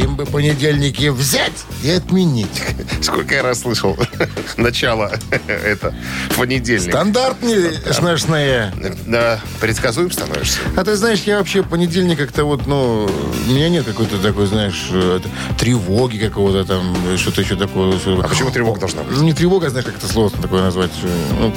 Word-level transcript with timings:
Им 0.00 0.16
бы 0.16 0.24
понедельники 0.24 1.08
взять 1.08 1.64
и 1.82 1.90
отменить. 1.90 2.62
Сколько 3.02 3.34
я 3.34 3.42
раз 3.42 3.60
слышал 3.60 3.98
начало 4.56 5.12
это 5.46 5.94
понедельник. 6.38 6.90
Стандартные 6.90 7.72
смешные. 7.92 8.72
Да, 9.06 9.40
предсказуем 9.60 10.10
становишься. 10.10 10.60
А 10.76 10.84
ты 10.84 10.96
знаешь, 10.96 11.20
я 11.24 11.38
вообще 11.38 11.62
понедельник 11.62 12.18
как-то 12.18 12.44
вот, 12.44 12.66
ну, 12.66 13.10
у 13.46 13.50
меня 13.50 13.68
нет 13.68 13.84
какой-то 13.84 14.18
такой, 14.18 14.46
знаешь, 14.46 14.88
э, 14.90 15.20
тревоги 15.58 16.16
какого-то 16.18 16.64
там, 16.64 16.96
что-то 17.18 17.42
еще 17.42 17.56
такое. 17.56 17.94
А 18.22 18.28
почему 18.28 18.50
тревога 18.50 18.80
должна 18.80 19.02
быть? 19.02 19.16
Ну, 19.16 19.22
не 19.22 19.34
тревога, 19.34 19.68
знаешь, 19.68 19.84
как 19.84 19.96
это 19.96 20.08
сложно 20.08 20.40
такое 20.40 20.62
назвать. 20.62 20.92
Ну, 21.38 21.52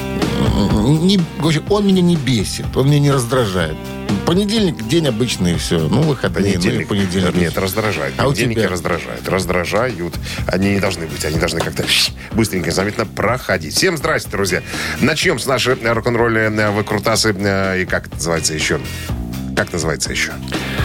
не, 0.99 1.19
он 1.69 1.87
меня 1.87 2.01
не 2.01 2.17
бесит, 2.17 2.65
он 2.75 2.87
меня 2.87 2.99
не 2.99 3.11
раздражает. 3.11 3.77
Понедельник 4.25 4.87
день 4.87 5.07
обычный, 5.07 5.57
все. 5.57 5.79
Ну, 5.79 6.01
выходные, 6.03 6.53
понедельник. 6.53 6.89
ну 6.89 6.95
и 6.95 6.99
понедельник. 6.99 7.35
Нет, 7.35 7.57
раздражает. 7.57 8.13
А 8.17 8.23
у 8.25 8.29
Понедельники 8.29 8.59
тебя? 8.59 8.69
раздражают. 8.69 9.27
Раздражают. 9.27 10.13
Они 10.47 10.71
не 10.71 10.79
должны 10.79 11.05
быть. 11.07 11.23
Они 11.25 11.37
должны 11.37 11.59
как-то 11.59 11.83
быстренько, 12.31 12.71
заметно 12.71 13.05
проходить. 13.05 13.75
Всем 13.75 13.97
здрасте, 13.97 14.29
друзья. 14.29 14.63
Начнем 15.01 15.39
с 15.39 15.45
нашей 15.45 15.75
рок-н-ролли 15.75 16.41
э, 16.41 16.71
выкрутасы. 16.71 17.35
э, 17.37 17.81
И 17.81 17.85
как 17.85 18.07
это 18.07 18.15
называется 18.15 18.53
еще? 18.53 18.79
Как 19.57 19.71
называется 19.73 20.11
еще? 20.11 20.31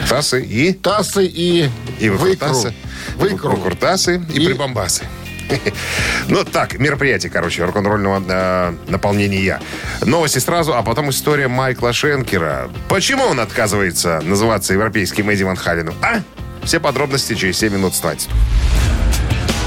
Тасы 0.08 0.42
и... 0.42 0.72
Тасы 0.72 1.24
и, 1.24 1.70
И 2.00 2.08
выкру. 2.08 2.26
выкрутасы. 2.28 2.74
Выкру. 3.16 3.50
Выкрутасы 3.50 4.22
и, 4.34 4.38
И- 4.42 4.46
прибамбасы. 4.46 5.04
Ну, 6.28 6.44
так, 6.44 6.78
мероприятие, 6.78 7.30
короче, 7.30 7.64
рок-н-ролльного 7.64 8.22
э, 8.28 8.74
наполнения. 8.88 9.60
Новости 10.04 10.38
сразу, 10.38 10.74
а 10.74 10.82
потом 10.82 11.10
история 11.10 11.48
Майкла 11.48 11.92
Шенкера. 11.92 12.70
Почему 12.88 13.24
он 13.24 13.40
отказывается 13.40 14.20
называться 14.22 14.74
европейским 14.74 15.30
Эдди 15.30 15.44
Ван? 15.44 15.58
А? 16.02 16.20
Все 16.64 16.80
подробности 16.80 17.34
через 17.34 17.58
7 17.58 17.72
минут 17.72 17.94
стать. 17.94 18.28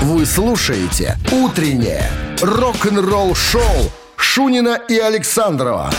Вы 0.01 0.25
слушаете 0.25 1.17
«Утреннее 1.31 2.09
рок-н-ролл-шоу» 2.41 3.91
Шунина 4.15 4.79
и 4.87 4.97
Александрова 4.97 5.91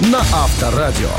на 0.00 0.18
Авторадио. 0.18 1.10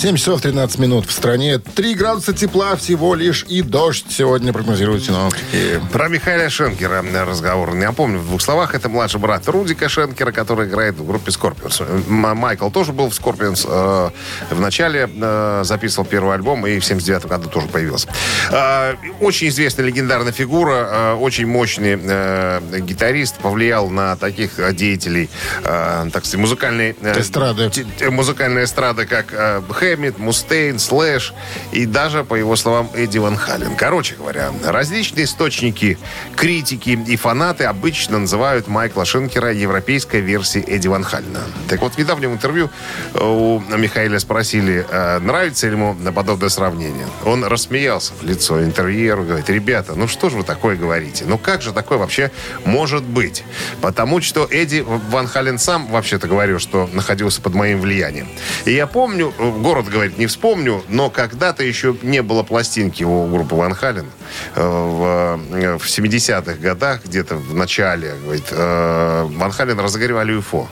7 0.00 0.16
часов 0.16 0.40
13 0.40 0.78
минут 0.78 1.04
в 1.04 1.12
стране. 1.12 1.58
3 1.58 1.94
градуса 1.94 2.32
тепла 2.32 2.74
всего 2.74 3.14
лишь 3.14 3.44
и 3.48 3.60
дождь 3.60 4.06
сегодня 4.08 4.50
прогнозируют 4.50 5.04
синоптики. 5.04 5.78
Про 5.92 6.08
Михаила 6.08 6.48
Шенкера 6.48 7.04
разговор. 7.26 7.76
Я 7.76 7.92
помню 7.92 8.18
в 8.18 8.24
двух 8.24 8.40
словах. 8.40 8.74
Это 8.74 8.88
младший 8.88 9.20
брат 9.20 9.46
Рудика 9.46 9.90
Шенкера, 9.90 10.32
который 10.32 10.68
играет 10.68 10.94
в 10.94 11.06
группе 11.06 11.30
Скорпионс. 11.30 11.82
Майкл 12.08 12.70
тоже 12.70 12.92
был 12.94 13.10
в 13.10 13.14
Скорпионс. 13.14 13.66
в 13.66 14.12
начале 14.58 15.06
э, 15.14 15.60
записывал 15.64 16.06
первый 16.06 16.34
альбом 16.34 16.66
и 16.66 16.78
в 16.78 16.84
79 16.84 17.26
году 17.26 17.50
тоже 17.50 17.66
появился. 17.68 18.08
Э, 18.50 18.94
очень 19.20 19.48
известная 19.48 19.84
легендарная 19.84 20.32
фигура, 20.32 20.88
э, 20.90 21.12
очень 21.16 21.44
мощный 21.46 22.00
э, 22.02 22.60
гитарист, 22.78 23.36
повлиял 23.36 23.90
на 23.90 24.16
таких 24.16 24.58
э, 24.60 24.72
деятелей, 24.72 25.28
э, 25.62 26.06
так 26.10 26.24
сказать, 26.24 26.40
музыкальной... 26.40 26.96
э, 27.02 27.20
Эстрады. 27.20 27.68
т- 27.68 28.08
музыкальной 28.08 28.64
эстрады, 28.64 29.04
как 29.04 29.26
э, 29.34 29.60
Хэммит, 29.90 30.18
Мустейн, 30.18 30.78
Слэш 30.78 31.34
и 31.72 31.84
даже, 31.84 32.22
по 32.22 32.36
его 32.36 32.54
словам, 32.54 32.90
Эдди 32.94 33.18
Ван 33.18 33.36
Хален. 33.36 33.74
Короче 33.74 34.14
говоря, 34.14 34.52
различные 34.64 35.24
источники, 35.24 35.98
критики 36.36 36.90
и 36.90 37.16
фанаты 37.16 37.64
обычно 37.64 38.18
называют 38.18 38.68
Майкла 38.68 39.04
Шенкера 39.04 39.52
европейской 39.52 40.20
версией 40.20 40.64
Эдди 40.64 40.86
Ван 40.86 41.02
Халена. 41.02 41.40
Так 41.68 41.80
вот, 41.80 41.94
в 41.94 41.98
недавнем 41.98 42.32
интервью 42.32 42.70
э, 43.14 43.18
у 43.20 43.58
Михаила 43.76 44.18
спросили, 44.18 44.86
э, 44.88 45.18
нравится 45.18 45.66
ли 45.66 45.72
ему 45.72 45.96
подобное 46.14 46.50
сравнение. 46.50 47.06
Он 47.24 47.44
рассмеялся 47.44 48.12
в 48.20 48.22
лицо 48.22 48.62
интервьюеру, 48.62 49.24
говорит, 49.24 49.50
ребята, 49.50 49.94
ну 49.96 50.06
что 50.06 50.30
же 50.30 50.36
вы 50.36 50.44
такое 50.44 50.76
говорите? 50.76 51.24
Ну 51.26 51.36
как 51.36 51.62
же 51.62 51.72
такое 51.72 51.98
вообще 51.98 52.30
может 52.64 53.02
быть? 53.02 53.42
Потому 53.80 54.20
что 54.20 54.46
Эдди 54.48 54.84
Ван 54.86 55.26
Хален 55.26 55.58
сам 55.58 55.88
вообще-то 55.88 56.28
говорил, 56.28 56.60
что 56.60 56.88
находился 56.92 57.40
под 57.40 57.54
моим 57.54 57.80
влиянием. 57.80 58.28
И 58.66 58.72
я 58.72 58.86
помню, 58.86 59.34
э, 59.36 59.50
город, 59.80 59.92
говорит, 59.92 60.18
не 60.18 60.26
вспомню, 60.26 60.82
но 60.88 61.10
когда-то 61.10 61.64
еще 61.64 61.96
не 62.02 62.22
было 62.22 62.42
пластинки 62.42 63.02
у 63.04 63.26
группы 63.26 63.54
Ван 63.54 63.74
Хален. 63.74 64.06
Э, 64.54 64.60
В, 64.62 65.40
э, 65.52 65.78
в 65.78 65.84
70-х 65.84 66.54
годах, 66.54 67.04
где-то 67.04 67.36
в 67.36 67.54
начале, 67.54 68.14
говорит, 68.22 68.46
э, 68.50 69.28
Ван 69.30 69.52
Хален 69.52 69.78
разогревали 69.80 70.38
UFO. 70.38 70.68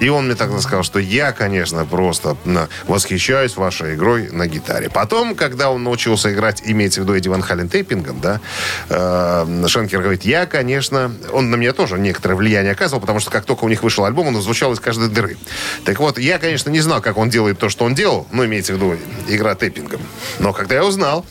И 0.00 0.08
он 0.08 0.26
мне 0.26 0.34
тогда 0.34 0.60
сказал, 0.60 0.82
что 0.82 0.98
я, 0.98 1.32
конечно, 1.32 1.84
просто 1.84 2.36
восхищаюсь 2.86 3.56
вашей 3.56 3.94
игрой 3.94 4.28
на 4.30 4.46
гитаре. 4.46 4.90
Потом, 4.90 5.34
когда 5.34 5.70
он 5.70 5.82
научился 5.84 6.32
играть, 6.32 6.62
имеется 6.64 7.00
в 7.00 7.04
виду 7.04 7.16
Эдди 7.16 7.28
Ван 7.28 7.42
Хален 7.42 7.68
тейпингом, 7.68 8.20
да, 8.20 8.40
э, 8.88 9.66
Шенкер 9.66 10.00
говорит, 10.00 10.24
я, 10.24 10.46
конечно, 10.46 11.12
он 11.32 11.50
на 11.50 11.56
меня 11.56 11.72
тоже 11.72 11.98
некоторое 11.98 12.34
влияние 12.34 12.72
оказывал, 12.72 13.00
потому 13.00 13.20
что 13.20 13.30
как 13.30 13.44
только 13.44 13.64
у 13.64 13.68
них 13.68 13.82
вышел 13.82 14.04
альбом, 14.04 14.28
он 14.28 14.40
звучал 14.40 14.72
из 14.72 14.80
каждой 14.80 15.08
дыры. 15.08 15.36
Так 15.84 15.98
вот, 16.00 16.18
я, 16.18 16.38
конечно, 16.38 16.70
не 16.70 16.80
знал, 16.80 17.00
как 17.00 17.16
он 17.16 17.30
делает 17.30 17.58
то, 17.58 17.68
что 17.68 17.84
он 17.84 17.94
делал, 17.94 18.26
ну, 18.32 18.44
имеется 18.44 18.72
в 18.72 18.76
виду 18.76 18.96
игра 19.28 19.54
тейпингом. 19.54 20.00
Но 20.38 20.52
когда 20.52 20.74
я 20.76 20.84
узнал, 20.84 21.24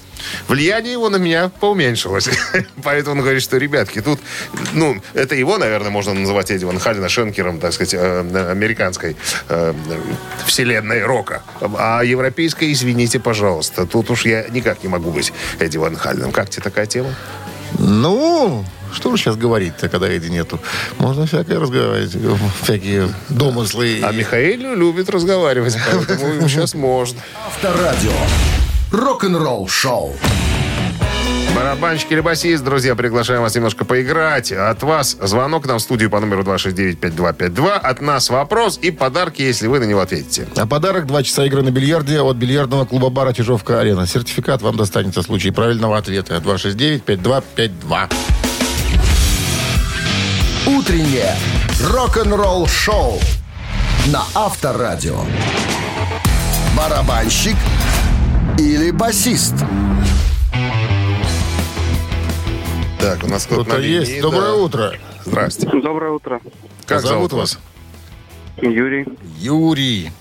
влияние 0.48 0.94
его 0.94 1.10
на 1.10 1.18
меня 1.18 1.50
поуменьшилось. 1.60 2.30
Поэтому 2.84 3.18
он 3.18 3.22
говорит, 3.22 3.42
что, 3.42 3.58
ребятки, 3.58 4.02
тут, 4.02 4.20
ну, 4.74 5.02
это 5.14 5.36
его, 5.36 5.58
наверное, 5.58 5.92
можно 5.92 6.14
называть 6.14 6.52
Эдди 6.52 6.66
Ван 6.66 6.80
Халена 6.80 7.10
Шенкером, 7.10 7.60
так 7.60 7.74
сказать, 7.74 7.94
э, 7.94 8.50
американской 8.52 9.16
э, 9.50 9.74
вселенной 10.46 11.04
рока. 11.04 11.44
А 11.78 12.02
европейской, 12.04 12.72
извините, 12.72 13.20
пожалуйста, 13.20 13.86
тут 13.86 14.10
уж 14.10 14.26
я 14.26 14.48
никак 14.50 14.84
не 14.84 14.90
могу 14.90 15.12
быть 15.12 15.34
Эдди 15.60 15.78
Ван 15.78 15.96
Халеном. 15.96 16.32
Как 16.32 16.50
тебе 16.50 16.64
такая 16.64 16.86
тема? 16.86 17.14
Ну, 17.80 18.66
что 18.94 19.12
же 19.12 19.18
сейчас 19.18 19.36
говорить-то, 19.36 19.90
когда 19.90 20.08
Эдди 20.08 20.28
нету? 20.28 20.60
Можно 21.00 21.26
всякое 21.26 21.60
разговаривать, 21.60 22.16
всякие 22.62 23.10
домыслы. 23.30 24.02
А 24.04 24.12
Михаил 24.12 24.76
любит 24.76 25.10
разговаривать, 25.10 25.76
поэтому 25.92 26.48
сейчас 26.48 26.74
можно. 26.74 27.20
Авторадио. 27.46 28.12
Рок-н-ролл-шоу. 28.94 30.14
Барабанщик 31.56 32.12
или 32.12 32.20
басист, 32.20 32.64
друзья, 32.64 32.94
приглашаем 32.94 33.42
вас 33.42 33.56
немножко 33.56 33.86
поиграть. 33.86 34.52
От 34.52 34.84
вас 34.84 35.18
звонок 35.20 35.66
нам 35.66 35.80
в 35.80 35.82
студию 35.82 36.12
по 36.12 36.20
номеру 36.20 36.44
269-5252. 36.44 37.72
От 37.72 38.02
нас 38.02 38.30
вопрос 38.30 38.78
и 38.80 38.92
подарки, 38.92 39.42
если 39.42 39.66
вы 39.66 39.80
на 39.80 39.86
него 39.86 40.00
ответите. 40.00 40.48
А 40.56 40.68
подарок 40.68 41.08
два 41.08 41.24
часа 41.24 41.44
игры 41.46 41.64
на 41.64 41.72
бильярде 41.72 42.22
от 42.22 42.38
бильярдного 42.38 42.86
клуба 42.86 43.10
бара 43.10 43.34
Чижовка-Арена. 43.34 44.06
Сертификат 44.06 44.62
вам 44.62 44.78
достанется 44.78 45.22
в 45.22 45.26
случае 45.26 45.54
правильного 45.54 45.98
ответа. 45.98 46.36
269-5252. 46.36 48.14
Утреннее 50.68 51.36
рок-н-ролл-шоу 51.82 53.20
на 54.06 54.22
Авторадио. 54.36 55.18
Барабанщик 56.78 57.56
или 58.58 58.92
басист? 58.92 59.56
Так, 63.00 63.24
у 63.24 63.28
нас 63.28 63.46
кто-то 63.46 63.78
линии, 63.78 64.00
есть. 64.00 64.16
да. 64.16 64.22
Доброе 64.22 64.54
утро. 64.54 64.94
Здрасте. 65.26 65.68
Доброе 65.68 66.12
утро. 66.12 66.40
Как 66.86 67.02
зовут 67.02 67.34
вас? 67.34 67.60
Юрий. 68.62 69.06
Юрий. 69.40 70.12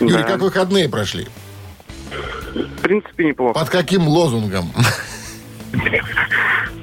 Юрий, 0.00 0.12
Да. 0.14 0.22
как 0.22 0.40
выходные 0.40 0.88
прошли? 0.88 1.26
В 2.54 2.80
принципе, 2.82 3.24
неплохо. 3.24 3.58
Под 3.58 3.70
каким 3.70 4.06
лозунгом? 4.06 4.70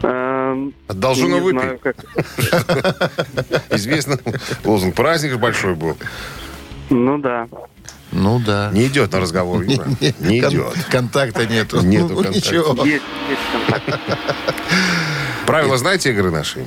Эм, 0.02 0.74
Должен 0.88 1.32
не 1.32 1.40
выпить. 1.42 1.62
Известно, 3.70 4.18
лозунг 4.64 4.96
праздник 4.96 5.32
же 5.32 5.38
большой 5.38 5.76
был. 5.76 5.96
Ну 6.90 7.18
да. 7.20 7.48
Ну 8.12 8.40
да. 8.40 8.72
Не 8.74 8.88
идет 8.88 9.12
на 9.12 9.20
разговор, 9.20 9.62
Юра. 9.62 9.86
Не 10.20 10.42
Кон- 10.42 10.52
идет. 10.52 10.74
Контакта 10.90 11.46
нету. 11.46 11.82
Нету 11.82 12.10
Ну, 12.10 12.16
контакта. 12.24 12.38
Ничего. 12.38 12.86
Есть, 12.86 13.04
есть 13.30 13.42
контакт. 13.52 14.20
Правила 15.46 15.78
знаете 15.78 16.10
игры 16.12 16.32
нашей? 16.32 16.66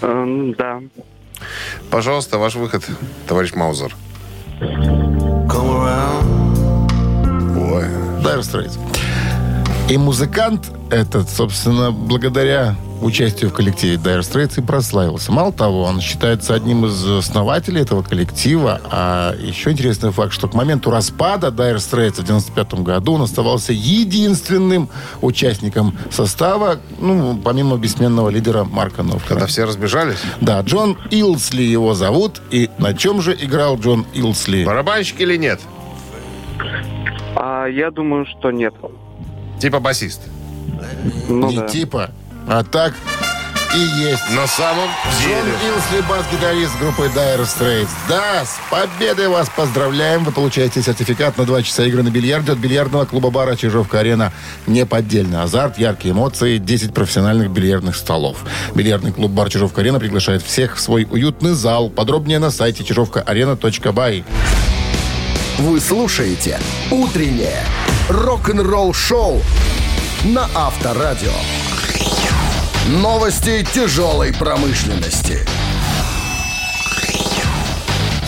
Эм, 0.00 0.54
да. 0.54 0.80
Пожалуйста, 1.90 2.38
ваш 2.38 2.54
выход, 2.54 2.84
товарищ 3.26 3.52
Маузер. 3.54 3.94
Ой. 7.56 7.84
Dire 8.22 8.40
Straits. 8.40 8.78
И 9.88 9.96
музыкант 9.96 10.70
этот, 10.90 11.28
собственно, 11.30 11.90
благодаря 11.92 12.76
участию 13.00 13.50
в 13.50 13.52
коллективе 13.52 13.96
Dire 13.96 14.20
Straits 14.20 14.58
и 14.58 14.62
прославился. 14.64 15.32
Мало 15.32 15.52
того, 15.52 15.82
он 15.82 16.00
считается 16.00 16.54
одним 16.54 16.86
из 16.86 17.04
основателей 17.04 17.82
этого 17.82 18.02
коллектива. 18.02 18.80
А 18.90 19.34
еще 19.38 19.70
интересный 19.70 20.10
факт, 20.10 20.32
что 20.32 20.48
к 20.48 20.54
моменту 20.54 20.90
распада 20.90 21.48
Dire 21.48 21.76
Straits 21.76 22.20
в 22.20 22.24
95 22.24 22.74
году 22.74 23.14
он 23.14 23.22
оставался 23.22 23.72
единственным 23.72 24.88
участником 25.20 25.96
состава, 26.10 26.78
ну, 26.98 27.38
помимо 27.42 27.76
бессменного 27.76 28.28
лидера 28.30 28.64
Марка 28.64 29.02
Новкера. 29.02 29.28
Когда 29.28 29.46
все 29.46 29.64
разбежались? 29.64 30.18
Да, 30.40 30.60
Джон 30.60 30.98
Илсли 31.10 31.62
его 31.62 31.94
зовут. 31.94 32.42
И 32.50 32.70
на 32.78 32.94
чем 32.94 33.20
же 33.22 33.36
играл 33.38 33.78
Джон 33.78 34.06
Илсли? 34.14 34.64
Барабанщик 34.64 35.20
или 35.20 35.36
нет? 35.36 35.60
А 37.36 37.66
я 37.66 37.90
думаю, 37.90 38.26
что 38.26 38.50
нет. 38.50 38.74
Типа 39.60 39.80
басист. 39.80 40.22
Ну 41.28 41.48
Не 41.48 41.56
да. 41.58 41.68
типа, 41.68 42.10
а 42.48 42.64
так 42.64 42.94
и 43.74 43.78
есть. 43.78 44.30
На 44.30 44.46
самом 44.46 44.88
Джон 45.20 45.44
деле. 45.44 45.52
Илсли, 45.68 46.00
бас-гитарист 46.08 46.78
группы 46.80 47.10
Dire 47.14 47.42
Straits. 47.42 47.88
Да, 48.08 48.44
с 48.44 48.58
победой 48.70 49.28
вас 49.28 49.50
поздравляем. 49.54 50.24
Вы 50.24 50.32
получаете 50.32 50.82
сертификат 50.82 51.36
на 51.36 51.44
2 51.44 51.62
часа 51.62 51.84
игры 51.84 52.02
на 52.02 52.08
бильярде 52.08 52.52
от 52.52 52.58
бильярдного 52.58 53.04
клуба-бара 53.04 53.56
«Чижовка-арена». 53.56 54.32
Неподдельный 54.66 55.42
азарт, 55.42 55.78
яркие 55.78 56.12
эмоции, 56.12 56.56
10 56.56 56.94
профессиональных 56.94 57.50
бильярдных 57.50 57.94
столов. 57.94 58.38
Бильярдный 58.74 59.12
клуб-бар 59.12 59.50
«Чижовка-арена» 59.50 60.00
приглашает 60.00 60.42
всех 60.42 60.76
в 60.76 60.80
свой 60.80 61.06
уютный 61.10 61.52
зал. 61.52 61.90
Подробнее 61.90 62.38
на 62.38 62.50
сайте 62.50 62.84
чижовкаарена.бай. 62.84 64.24
Вы 65.58 65.80
слушаете 65.80 66.58
«Утреннее 66.90 67.64
рок-н-ролл-шоу» 68.08 69.42
на 70.24 70.48
Авторадио. 70.54 71.32
Новости 72.88 73.62
тяжелой 73.74 74.32
промышленности. 74.32 75.57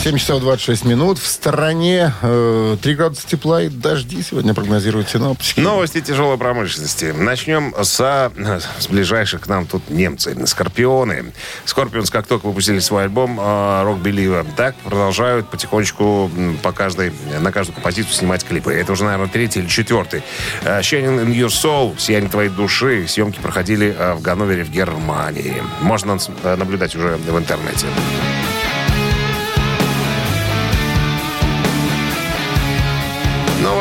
7 0.03 0.17
часов 0.17 0.41
26 0.41 0.87
минут. 0.87 1.19
В 1.19 1.27
стране 1.27 2.15
э, 2.23 2.77
3 2.81 2.95
градуса 2.95 3.29
тепла 3.29 3.65
и 3.65 3.69
дожди 3.69 4.23
сегодня 4.23 4.55
прогнозируют 4.55 5.11
синоптики. 5.11 5.61
Новости 5.61 6.01
тяжелой 6.01 6.39
промышленности. 6.39 7.13
Начнем 7.15 7.75
со, 7.83 8.33
с 8.79 8.87
ближайших 8.87 9.43
к 9.43 9.47
нам 9.47 9.67
тут 9.67 9.91
немцы. 9.91 10.35
Скорпионы. 10.47 11.35
Скорпионс, 11.67 12.09
как 12.09 12.27
только 12.27 12.47
выпустили 12.47 12.79
свой 12.79 13.03
альбом 13.03 13.39
э, 13.39 13.43
Rock 13.43 14.03
Believer, 14.03 14.47
так 14.57 14.75
продолжают 14.77 15.51
потихонечку 15.51 16.31
по 16.63 16.73
каждой, 16.73 17.13
на 17.39 17.53
каждую 17.53 17.75
композицию 17.75 18.15
снимать 18.15 18.43
клипы. 18.43 18.73
Это 18.73 18.93
уже, 18.93 19.05
наверное, 19.05 19.29
третий 19.29 19.61
или 19.61 19.69
четвертый. 19.69 20.23
Э, 20.63 20.81
Shining 20.81 21.27
in 21.27 21.35
Your 21.35 21.49
Soul, 21.49 21.99
Сияние 21.99 22.31
твоей 22.31 22.49
души. 22.49 23.07
Съемки 23.07 23.39
проходили 23.39 23.95
э, 23.97 24.15
в 24.15 24.23
Ганновере 24.23 24.65
в 24.65 24.71
Германии. 24.71 25.63
Можно 25.83 26.17
э, 26.43 26.57
наблюдать 26.57 26.97
уже 26.97 27.19
в 27.19 27.37
интернете. 27.37 27.87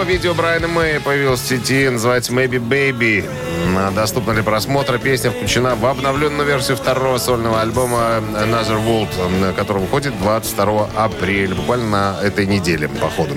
Видео 0.09 0.33
Брайана 0.33 0.67
Мэя 0.67 0.99
появилось 0.99 1.41
в 1.41 1.47
сети, 1.47 1.87
называется 1.87 2.33
Maybe 2.33 2.57
Baby. 2.57 3.48
Доступна 3.95 4.33
для 4.33 4.43
просмотра. 4.43 4.97
Песня 4.97 5.31
включена 5.31 5.75
в 5.75 5.85
обновленную 5.85 6.47
версию 6.47 6.77
второго 6.77 7.17
сольного 7.17 7.61
альбома 7.61 8.21
Another 8.33 8.79
World, 8.85 9.53
который 9.55 9.81
выходит 9.81 10.17
22 10.19 10.89
апреля, 10.95 11.55
буквально 11.55 11.85
на 11.89 12.19
этой 12.21 12.45
неделе, 12.45 12.87
походу. 12.87 13.35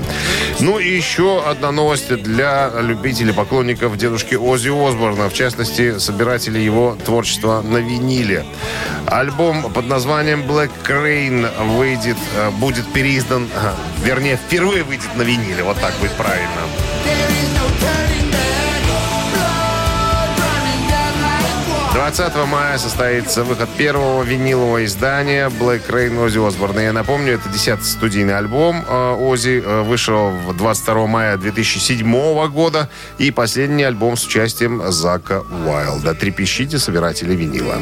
Ну 0.61 0.79
и 0.79 0.89
еще 0.89 1.43
одна 1.45 1.73
новость 1.73 2.15
для 2.23 2.71
любителей, 2.81 3.33
поклонников 3.33 3.97
дедушки 3.97 4.35
Оззи 4.35 4.69
Осборна, 4.69 5.29
в 5.29 5.35
частности, 5.35 5.99
собирателей 5.99 6.65
его 6.65 6.97
творчества 7.05 7.63
на 7.63 7.79
виниле. 7.79 8.45
Альбом 9.07 9.73
под 9.73 9.87
названием 9.87 10.43
Black 10.43 10.71
Crane 10.87 11.49
выйдет, 11.77 12.17
э, 12.37 12.51
будет 12.51 12.91
переиздан, 12.93 13.49
э, 13.55 13.73
вернее, 14.05 14.37
впервые 14.37 14.85
выйдет 14.85 15.15
на 15.17 15.23
виниле, 15.23 15.63
вот 15.63 15.79
так 15.81 15.95
будет 16.01 16.13
правильно. 16.13 16.63
20 21.95 22.35
мая 22.47 22.79
состоится 22.79 23.45
выход 23.45 23.69
первого 23.77 24.23
винилового 24.23 24.83
издания 24.85 25.49
Black 25.51 25.89
Rain 25.91 26.19
Оззи 26.25 26.39
Осборна. 26.49 26.81
Я 26.81 26.93
напомню, 26.93 27.35
это 27.35 27.51
10 27.51 27.85
студийный 27.85 28.37
альбом 28.37 28.83
э, 28.89 29.15
Оззи. 29.21 29.63
э, 29.65 29.83
Вышел 29.83 30.31
в 30.31 30.57
22 30.57 31.07
мая 31.07 31.37
2007 31.37 32.49
года. 32.49 32.89
И 33.19 33.31
последний 33.31 33.83
альбом 33.83 34.17
с 34.17 34.25
участием 34.25 34.83
Зака 34.91 35.41
Уайлда. 35.67 36.15
Трепещите, 36.15 36.79
собиратели 36.79 37.35
винила. 37.35 37.77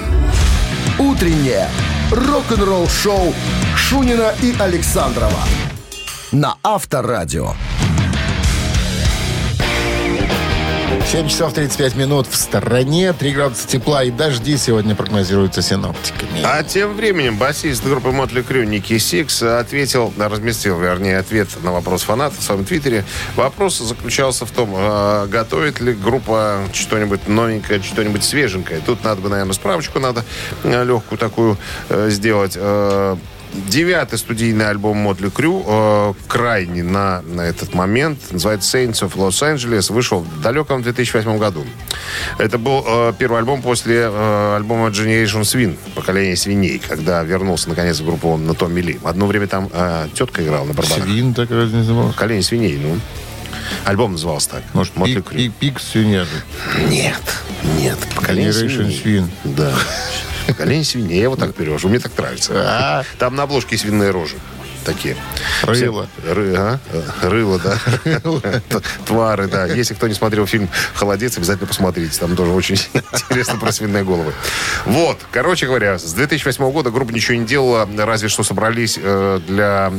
Утреннее 0.99 1.69
рок-н-ролл-шоу 2.11 3.33
Шунина 3.77 4.35
и 4.43 4.55
Александрова 4.59 5.39
на 6.33 6.57
Авторадио. 6.63 7.55
7 11.11 11.29
часов 11.29 11.53
35 11.55 11.97
минут 11.97 12.27
в 12.27 12.37
стране, 12.37 13.13
3 13.13 13.33
градуса 13.33 13.67
тепла 13.67 14.05
и 14.05 14.11
дожди 14.11 14.57
сегодня 14.57 14.95
прогнозируются 14.95 15.63
синоптиками. 15.63 16.41
А 16.45 16.63
тем 16.63 16.95
временем 16.95 17.37
басист 17.37 17.85
группы 17.85 18.11
Mötley 18.11 18.43
Crüe 18.43 18.65
Ники 18.65 18.97
Сикс 18.99 19.43
ответил, 19.43 20.13
разместил, 20.19 20.79
вернее, 20.79 21.19
ответ 21.19 21.49
на 21.63 21.73
вопрос 21.73 22.03
фанатов 22.03 22.39
в 22.39 22.43
своем 22.43 22.65
твиттере. 22.65 23.05
Вопрос 23.37 23.79
заключался 23.79 24.47
в 24.47 24.51
том, 24.51 24.73
э, 24.75 25.27
готовит 25.27 25.81
ли 25.81 25.93
группа 25.95 26.61
что-нибудь 26.73 27.27
новенькое, 27.29 27.83
что-нибудь 27.83 28.23
свеженькое. 28.23 28.81
Тут 28.85 29.03
надо 29.03 29.21
бы, 29.21 29.29
наверное, 29.29 29.55
справочку 29.55 29.99
надо 29.99 30.25
э, 30.63 30.85
легкую 30.85 31.19
такую 31.19 31.59
э, 31.89 32.09
сделать. 32.11 32.57
Девятый 33.53 34.19
студийный 34.19 34.69
альбом 34.69 34.99
Мотли 34.99 35.29
Крю, 35.29 35.65
э, 35.67 36.15
крайний 36.29 36.83
на, 36.83 37.23
на 37.23 37.41
этот 37.43 37.75
момент, 37.75 38.19
называется 38.31 38.79
Saints 38.79 39.01
of 39.03 39.17
Los 39.17 39.43
Angeles, 39.43 39.93
вышел 39.93 40.21
в 40.21 40.41
далеком 40.41 40.83
2008 40.83 41.37
году. 41.39 41.65
Это 42.39 42.59
был 42.59 42.85
э, 42.87 43.13
первый 43.19 43.39
альбом 43.39 43.61
после 43.61 44.09
э, 44.11 44.57
альбома 44.57 44.89
Generation 44.89 45.43
Swin, 45.43 45.77
поколение 45.97 46.37
свиней, 46.37 46.79
когда 46.79 47.23
вернулся 47.25 47.69
наконец 47.69 47.99
в 47.99 48.05
группу 48.05 48.37
на 48.37 48.55
Томми 48.55 48.81
Ли. 48.81 49.01
Одно 49.03 49.27
время 49.27 49.49
там 49.49 49.69
э, 49.73 50.07
тетка 50.15 50.45
играла 50.45 50.65
на 50.65 50.73
барабанах. 50.73 51.05
Свин 51.05 51.35
так 51.35 51.51
разве 51.51 51.79
назывался? 51.79 52.13
Поколение 52.13 52.43
свиней, 52.45 52.79
ну. 52.79 53.01
Альбом 53.85 54.13
назывался 54.13 54.51
так. 54.51 54.63
Может, 54.75 54.97
Мотли 54.97 55.17
пик, 55.17 55.25
Крю. 55.29 55.39
пик, 55.39 55.53
пик 55.55 55.81
свинья 55.81 56.25
же. 56.25 56.87
Нет, 56.89 57.21
нет. 57.79 57.99
Поколение 58.15 58.51
Generation 58.51 58.91
свиней. 58.91 59.23
Swin. 59.23 59.29
Да. 59.57 59.75
Поколение 60.47 60.85
свиней. 60.85 61.17
Я 61.17 61.23
его 61.25 61.37
так 61.37 61.55
перевожу. 61.55 61.89
Мне 61.89 61.99
так 61.99 62.17
нравится. 62.17 62.53
А, 62.57 63.05
Там 63.19 63.35
на 63.37 63.45
обложке 63.45 63.77
свиные 63.79 64.11
рожи. 64.11 64.37
Такие. 64.93 65.17
Рыло. 65.63 66.09
Все- 66.19 66.33
Ры- 66.33 66.55
а? 66.57 66.79
Рыло, 67.23 67.61
да. 67.61 67.79
Твары, 69.07 69.47
да. 69.47 69.67
Если 69.67 69.95
кто 69.95 70.09
не 70.09 70.15
смотрел 70.15 70.47
фильм 70.47 70.69
«Холодец», 70.95 71.37
обязательно 71.37 71.69
посмотрите. 71.69 72.19
Там 72.19 72.35
тоже 72.35 72.51
очень 72.51 72.75
интересно 72.95 73.57
про 73.59 73.71
свиные 73.71 74.03
головы. 74.03 74.33
Вот. 74.87 75.19
Короче 75.31 75.67
говоря, 75.67 75.99
с 75.99 76.13
2008 76.13 76.71
года 76.73 76.91
группа 76.91 77.13
ничего 77.13 77.37
не 77.37 77.47
делала, 77.47 77.89
разве 77.99 78.29
что 78.29 78.43
собрались 78.43 78.99
э, 79.01 79.41
для, 79.47 79.93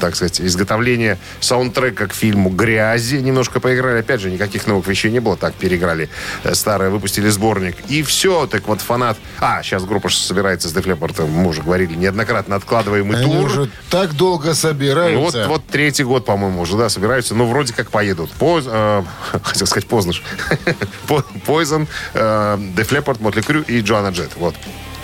так 0.00 0.16
сказать, 0.16 0.40
изготовления 0.40 1.18
саундтрека 1.38 2.08
к 2.08 2.12
фильму 2.12 2.50
«Грязи». 2.50 3.16
Немножко 3.16 3.60
поиграли. 3.60 4.00
Опять 4.00 4.20
же, 4.20 4.30
никаких 4.30 4.66
новых 4.66 4.88
вещей 4.88 5.12
не 5.12 5.20
было. 5.20 5.36
Так 5.36 5.54
переиграли 5.54 6.08
э, 6.42 6.54
старое, 6.54 6.90
выпустили 6.90 7.28
сборник. 7.28 7.76
И 7.88 8.02
все. 8.02 8.48
Так 8.48 8.66
вот 8.66 8.80
фанат... 8.80 9.18
А, 9.38 9.62
сейчас 9.62 9.84
группа 9.84 10.08
собирается 10.08 10.68
с 10.68 10.74
Leppard, 10.74 11.26
мы 11.26 11.48
уже 11.48 11.62
говорили, 11.62 11.94
неоднократно 11.94 12.56
откладываемый 12.56 13.18
они 13.18 13.32
тур. 13.32 13.44
уже 13.44 13.70
так 13.90 14.15
долго 14.16 14.44
Ну, 14.44 14.50
вот, 14.50 14.56
собираются. 14.58 15.46
вот 15.48 15.66
третий 15.66 16.04
год, 16.04 16.24
по-моему, 16.24 16.60
уже, 16.62 16.76
да, 16.76 16.88
собираются. 16.88 17.34
Ну, 17.34 17.46
вроде 17.46 17.72
как 17.72 17.90
поедут. 17.90 18.30
Поз, 18.32 18.64
э, 18.66 19.02
хотел 19.42 19.66
сказать 19.66 19.86
поздно. 19.88 20.12
По- 21.08 21.24
Poison, 21.46 21.86
э, 22.14 22.58
Def 22.76 22.88
Leppard, 22.90 23.22
Мотли 23.22 23.40
Крю 23.42 23.62
и 23.62 23.80
Джоанна 23.80 24.08
Джет. 24.08 24.30
Вот. 24.36 24.54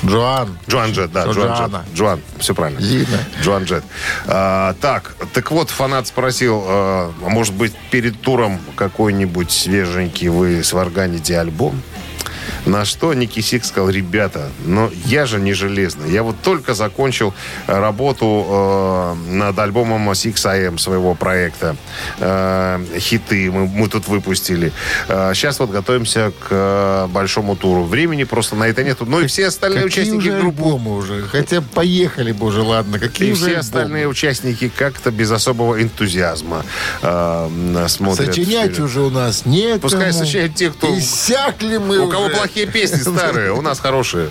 Джоан. 0.04 0.59
Джоан 0.69 0.90
Джет, 0.92 1.12
да, 1.12 1.26
Джоан 1.26 1.35
Джет. 1.35 1.59
Джоанна? 1.59 1.85
Джоан, 1.95 2.21
все 2.38 2.54
правильно. 2.54 2.81
Видно. 2.81 3.19
Джоан 3.40 3.64
Джет. 3.64 3.85
А, 4.26 4.75
так, 4.81 5.14
так 5.33 5.50
вот, 5.52 5.71
фанат 5.71 6.09
спросил, 6.09 6.61
э, 6.66 6.69
а 6.69 7.28
может 7.28 7.54
быть, 7.54 7.73
перед 7.92 8.21
туром 8.21 8.59
какой-нибудь 8.75 9.52
свеженький 9.52 10.28
вы 10.28 10.64
сварганите 10.64 11.38
альбом? 11.38 11.81
На 12.64 12.85
что 12.85 13.12
Ники 13.12 13.40
Сик 13.40 13.64
сказал, 13.64 13.90
ребята, 13.90 14.49
но 14.64 14.90
я 15.04 15.26
же 15.26 15.40
не 15.40 15.52
железный. 15.52 16.11
Я 16.12 16.23
вот 16.23 16.37
только 16.42 16.75
закончил 16.75 17.35
э, 17.66 17.76
работу 17.78 18.47
э, 18.49 19.14
над 19.33 19.59
альбомом 19.59 20.09
Six 20.12 20.35
AM 20.35 20.78
своего 20.78 21.14
проекта. 21.14 21.76
Э, 22.21 22.78
хиты 22.99 23.50
мы, 23.50 23.66
мы 23.66 23.88
тут 23.88 24.07
выпустили. 24.07 24.73
Э, 25.09 25.33
сейчас 25.35 25.59
вот 25.59 25.71
готовимся 25.71 26.33
к 26.38 26.47
э, 26.50 27.07
большому 27.09 27.57
туру. 27.57 27.83
Времени 27.83 28.23
просто 28.23 28.54
на 28.54 28.64
это 28.69 28.85
нету. 28.85 29.07
Ну 29.07 29.21
и 29.21 29.26
все 29.26 29.49
остальные 29.49 29.85
Какие 29.85 30.02
участники 30.04 30.28
уже 30.28 30.38
группы 30.40 30.62
альбомы 30.62 30.97
уже? 30.97 31.23
Хотя 31.23 31.62
поехали 31.62 32.31
бы 32.31 32.47
уже, 32.47 32.62
ладно. 32.62 33.00
Какие 33.00 33.31
и 33.31 33.33
все 33.33 33.45
альбомы? 33.47 33.61
остальные 33.61 34.07
участники 34.09 34.69
как-то 34.69 35.11
без 35.11 35.33
особого 35.33 35.83
энтузиазма 35.83 36.64
э, 37.02 37.87
смотрят. 37.88 38.26
Сочинять 38.35 38.78
уже 38.78 39.00
у 39.00 39.11
нас 39.11 39.47
нет. 39.47 39.81
Пускай 39.81 40.12
сочиняют 40.12 40.54
те, 40.54 40.71
кто- 40.71 40.97
Иссякли 40.97 41.78
мы 41.78 41.99
У 41.99 42.09
кого 42.09 42.26
уже. 42.26 42.35
плохие 42.37 42.51
плохие 42.52 42.66
песни 42.66 43.00
старые, 43.00 43.52
у 43.52 43.62
нас 43.62 43.80
хорошие. 43.80 44.30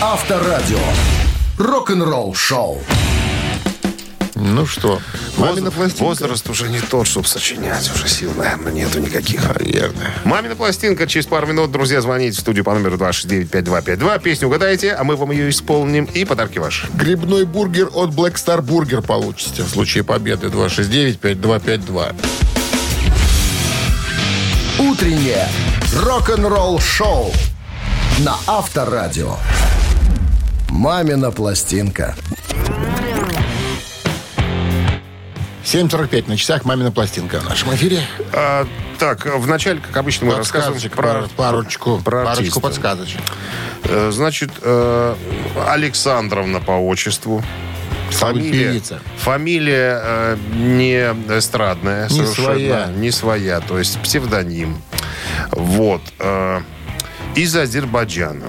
Авторадио. 0.00 0.78
Рок-н-ролл 1.58 2.34
шоу. 2.34 2.80
Ну 4.34 4.66
что, 4.66 5.00
мамина 5.36 5.66
Воз- 5.70 5.74
пластинка? 5.74 6.04
Возраст 6.04 6.50
уже 6.50 6.68
не 6.68 6.80
тот, 6.80 7.06
чтобы 7.06 7.28
сочинять. 7.28 7.88
Уже 7.94 8.08
сил, 8.08 8.32
наверное, 8.36 8.72
нету 8.72 8.98
никаких. 8.98 9.40
Наверное. 9.60 10.10
Мамина 10.24 10.56
пластинка. 10.56 11.06
Через 11.06 11.26
пару 11.26 11.46
минут, 11.46 11.70
друзья, 11.70 12.00
звоните 12.00 12.38
в 12.38 12.40
студию 12.40 12.64
по 12.64 12.72
номеру 12.74 12.96
269-5252. 12.96 14.20
Песню 14.20 14.48
угадаете, 14.48 14.94
а 14.94 15.04
мы 15.04 15.14
вам 15.14 15.30
ее 15.30 15.50
исполним. 15.50 16.06
И 16.06 16.24
подарки 16.24 16.58
ваши. 16.58 16.88
Грибной 16.94 17.44
бургер 17.44 17.90
от 17.94 18.10
Black 18.10 18.34
Star 18.34 18.60
Burger 18.60 19.02
получите 19.02 19.62
в 19.62 19.68
случае 19.68 20.02
победы 20.02 20.48
269-5252. 20.48 22.14
Утреннее 24.80 25.48
рок-н-ролл 25.94 26.80
шоу 26.80 27.32
на 28.18 28.36
Авторадио. 28.46 29.36
Мамина 30.70 31.30
пластинка. 31.30 32.14
7.45 35.64 36.28
на 36.28 36.36
часах 36.36 36.64
«Мамина 36.64 36.90
пластинка» 36.90 37.38
в 37.40 37.48
нашем 37.48 37.72
эфире. 37.74 38.00
А, 38.32 38.66
так, 38.98 39.24
вначале, 39.36 39.78
как 39.80 39.96
обычно, 39.96 40.26
мы 40.26 40.34
рассказываем 40.36 40.90
про... 40.90 41.02
пар- 41.02 41.28
парочку, 41.36 41.98
про 42.04 42.24
парочку 42.24 42.60
подсказочек. 42.60 43.20
Э, 43.84 44.10
Значит, 44.12 44.50
э, 44.60 45.14
Александровна 45.68 46.60
по 46.60 46.72
отчеству. 46.72 47.42
Фамилия, 48.10 48.82
фамилия 49.18 50.00
э, 50.02 50.36
не 50.54 50.98
эстрадная, 51.38 52.08
Не 52.08 52.16
совершенно 52.16 52.44
своя. 52.44 52.86
не 52.94 53.10
своя, 53.10 53.60
то 53.60 53.78
есть 53.78 53.98
псевдоним. 54.02 54.82
Вот. 55.52 56.00
э, 56.18 56.60
из 57.34 57.54
Азербайджана. 57.56 58.46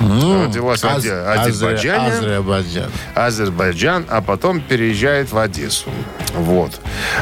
Родилась 0.00 0.82
в 0.82 0.84
Аз- 0.84 1.04
Азе- 1.04 1.24
Азербайджане. 1.24 2.08
Азер- 2.08 2.18
Азербайджан. 2.26 2.90
Азербайджан, 3.14 4.06
а 4.10 4.20
потом 4.20 4.60
переезжает 4.60 5.32
в 5.32 5.38
Одессу. 5.38 5.88
Вот. 6.34 6.78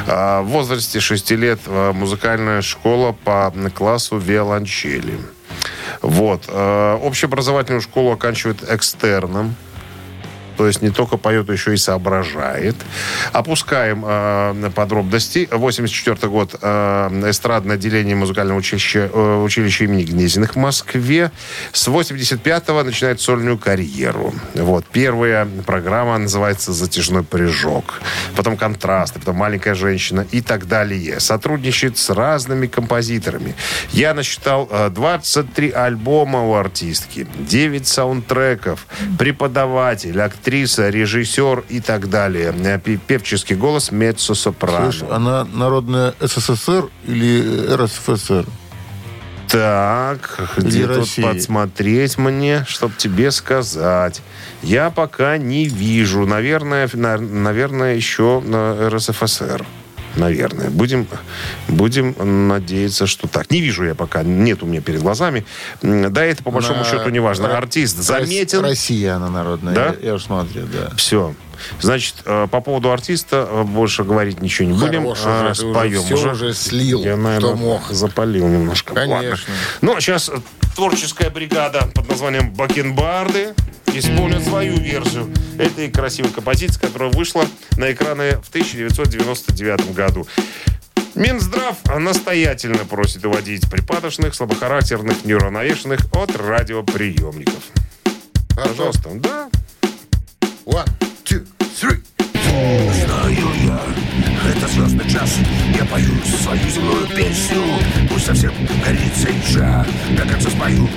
А, 0.08 0.42
В 0.42 0.46
возрасте 0.46 0.98
6 1.00 1.30
лет 1.36 1.60
а, 1.66 1.92
музыкальная 1.92 2.62
школа 2.62 3.12
по 3.24 3.52
классу 3.74 4.18
виолончели. 4.18 5.18
Вот. 6.02 6.48
Общеобразовательную 6.48 7.80
школу 7.80 8.12
оканчивает 8.12 8.58
экстерном. 8.68 9.54
То 10.56 10.66
есть 10.66 10.82
не 10.82 10.90
только 10.90 11.16
поет, 11.16 11.48
еще 11.50 11.74
и 11.74 11.76
соображает. 11.76 12.76
Опускаем 13.32 14.04
э, 14.06 14.70
подробности. 14.74 15.48
84 15.50 16.28
год. 16.28 16.54
Э, 16.60 17.08
эстрадное 17.28 17.76
отделение 17.76 18.16
музыкального 18.16 18.58
училища, 18.58 19.10
э, 19.12 19.42
училища 19.42 19.84
имени 19.84 20.04
Гнезиных 20.04 20.54
в 20.54 20.58
Москве. 20.58 21.30
С 21.72 21.88
85-го 21.88 22.82
начинает 22.82 23.20
сольную 23.20 23.58
карьеру. 23.58 24.34
Вот. 24.54 24.84
Первая 24.92 25.46
программа 25.66 26.18
называется 26.18 26.72
«Затяжной 26.72 27.22
прыжок». 27.22 28.00
Потом 28.36 28.56
«Контрасты», 28.56 29.18
потом 29.18 29.36
«Маленькая 29.36 29.74
женщина» 29.74 30.26
и 30.30 30.40
так 30.40 30.66
далее. 30.66 31.20
Сотрудничает 31.20 31.98
с 31.98 32.10
разными 32.10 32.66
композиторами. 32.66 33.54
Я 33.92 34.14
насчитал 34.14 34.68
э, 34.70 34.90
23 34.90 35.70
альбома 35.70 36.42
у 36.42 36.54
артистки, 36.54 37.26
9 37.38 37.86
саундтреков, 37.86 38.86
преподаватель, 39.18 40.20
актриса, 40.48 40.90
режиссер 40.90 41.64
и 41.70 41.80
так 41.80 42.10
далее. 42.10 42.54
Э, 42.64 42.78
пе- 42.78 42.98
Певческий 42.98 43.56
голос 43.56 43.90
меццо-сопрано. 43.90 44.92
Слушай, 44.92 45.08
она 45.10 45.44
народная 45.54 46.14
СССР 46.20 46.88
или 47.06 47.74
РСФСР? 47.74 48.44
Так, 49.48 50.38
где 50.58 50.86
тут 50.86 51.08
подсмотреть 51.22 52.18
мне, 52.18 52.64
чтобы 52.68 52.94
тебе 52.98 53.30
сказать? 53.30 54.20
Я 54.62 54.90
пока 54.90 55.38
не 55.38 55.64
вижу. 55.66 56.26
Наверное, 56.26 56.90
на- 56.92 57.16
наверное, 57.18 57.94
еще 57.94 58.40
на 58.44 58.90
РСФСР. 58.90 59.64
Наверное. 60.16 60.70
Будем, 60.70 61.06
будем 61.68 62.48
надеяться, 62.48 63.06
что 63.06 63.28
так. 63.28 63.50
Не 63.50 63.60
вижу 63.60 63.84
я 63.84 63.94
пока. 63.94 64.22
Нет 64.22 64.62
у 64.62 64.66
меня 64.66 64.80
перед 64.80 65.02
глазами. 65.02 65.44
Да, 65.82 66.24
это 66.24 66.42
по 66.42 66.50
большому 66.50 66.80
На- 66.80 66.84
счету 66.84 67.10
не 67.10 67.20
важно. 67.20 67.56
Артист 67.56 67.96
заметен. 67.98 68.60
Россия 68.60 69.16
она 69.16 69.28
народная. 69.28 69.74
Да? 69.74 69.94
Я, 70.00 70.08
я 70.08 70.14
уж 70.14 70.24
смотрю, 70.24 70.66
да. 70.66 70.94
Все. 70.96 71.34
Значит, 71.80 72.16
э, 72.24 72.46
по 72.50 72.60
поводу 72.60 72.90
артиста 72.90 73.48
э, 73.48 73.62
больше 73.62 74.04
говорить 74.04 74.40
ничего 74.42 74.68
не 74.68 74.78
будем. 74.78 75.02
Хорош 75.04 75.18
а, 75.24 75.50
уже, 75.50 75.60
ты 75.60 75.66
уже 75.66 75.72
споем 75.74 76.02
всё 76.02 76.32
уже 76.32 76.54
слил, 76.54 77.00
Я, 77.04 77.12
кто 77.12 77.22
наверное, 77.22 77.54
мог. 77.54 77.82
запалил 77.90 78.48
немножко. 78.48 78.94
Конечно. 78.94 79.14
Ладно. 79.30 79.36
Ну, 79.80 79.96
а 79.96 80.00
сейчас 80.00 80.30
творческая 80.74 81.30
бригада 81.30 81.88
под 81.94 82.08
названием 82.08 82.50
«Бакенбарды» 82.52 83.54
исполнит 83.98 84.42
свою 84.44 84.76
версию 84.76 85.32
этой 85.58 85.90
красивой 85.90 86.30
композиции, 86.30 86.80
которая 86.80 87.10
вышла 87.10 87.46
на 87.76 87.92
экраны 87.92 88.38
в 88.42 88.48
1999 88.48 89.94
году. 89.94 90.26
Минздрав 91.14 91.76
настоятельно 91.98 92.84
просит 92.84 93.24
уводить 93.24 93.70
припадочных, 93.70 94.34
слабохарактерных, 94.34 95.24
неуравновешенных 95.24 96.00
от 96.12 96.34
радиоприемников. 96.34 97.62
Пожалуйста. 98.56 99.10
Да. 99.14 99.48
One, 100.64 100.88
two, 101.24 101.46
three. 101.80 102.02
Знаю 103.06 103.48
я, 103.64 103.93
звездный 104.74 105.08
час. 105.08 105.38
Я 105.78 105.84
пою 105.84 106.12
свою 106.42 106.68
земную 106.68 107.06
песню 107.08 107.62
Пусть 108.08 108.26
совсем 108.26 108.52
горит 108.84 109.14
свеча 109.16 109.86
До 110.16 110.26
конца 110.26 110.50
спою 110.50 110.88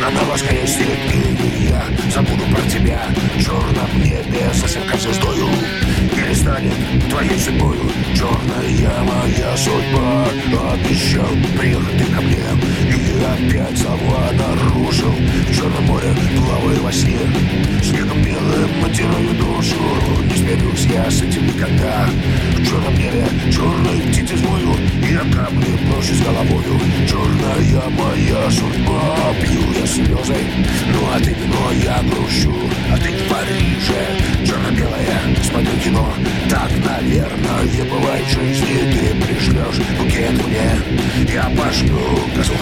На 0.00 0.24
воскресит 0.24 0.88
и 1.12 1.68
я 1.68 1.82
Забуду 2.12 2.42
про 2.52 2.62
тебя. 2.68 3.02
Черном 3.38 4.02
небе 4.02 4.50
совсем 4.54 4.82
как 4.90 5.00
звездою 5.00 5.48
Перестанет 6.14 6.74
твоей 7.08 7.38
судьбою 7.38 7.90
Черная 8.14 9.02
моя 9.02 9.56
судьба 9.56 10.26
Обещал 10.72 11.30
приехать 11.58 11.98
ты 11.98 12.04
ко 12.12 12.20
мне 12.20 12.44
опять 13.24 13.78
слова 13.78 14.30
нарушил. 14.32 15.12
В 15.48 15.54
черном 15.54 15.84
море 15.84 16.14
плаваю 16.36 16.82
во 16.82 16.92
сне. 16.92 17.18
Снегом 17.82 18.22
белым 18.22 18.70
матерою 18.80 19.34
душу. 19.34 19.76
Не 20.24 20.36
смирюсь 20.36 20.86
я 20.86 21.10
с 21.10 21.22
этим 21.22 21.46
никогда. 21.46 22.08
В 22.56 22.66
черном 22.66 22.94
небе 22.94 23.26
черной 23.52 24.00
птицы 24.08 24.36
звою 24.36 24.74
Я 25.08 25.20
камни 25.34 25.78
брошу 25.88 26.14
с 26.14 26.20
головою. 26.20 26.80
Черная 27.08 27.82
моя 27.90 28.50
судьба. 28.50 29.16
Пью 29.40 29.60
я 29.78 29.86
слезы 29.86 30.36
Ну 30.92 31.00
а 31.14 31.18
ты 31.18 31.30
вино 31.30 31.72
я 31.84 32.02
грущу. 32.02 32.54
А 32.92 32.96
ты 32.96 33.10
в 33.12 33.28
Париже. 33.28 34.46
Черно-белое 34.46 35.20
смотрю 35.44 35.78
кино. 35.84 36.12
Так, 36.48 36.70
наверное, 36.84 37.84
бывает 37.90 38.24
в 38.26 38.34
жизни. 38.34 38.92
Ты 38.92 39.14
пришлешь 39.26 39.80
букет 39.98 40.46
мне. 40.46 41.32
Я 41.32 41.50
пошлю 41.56 42.00
козу 42.34 42.54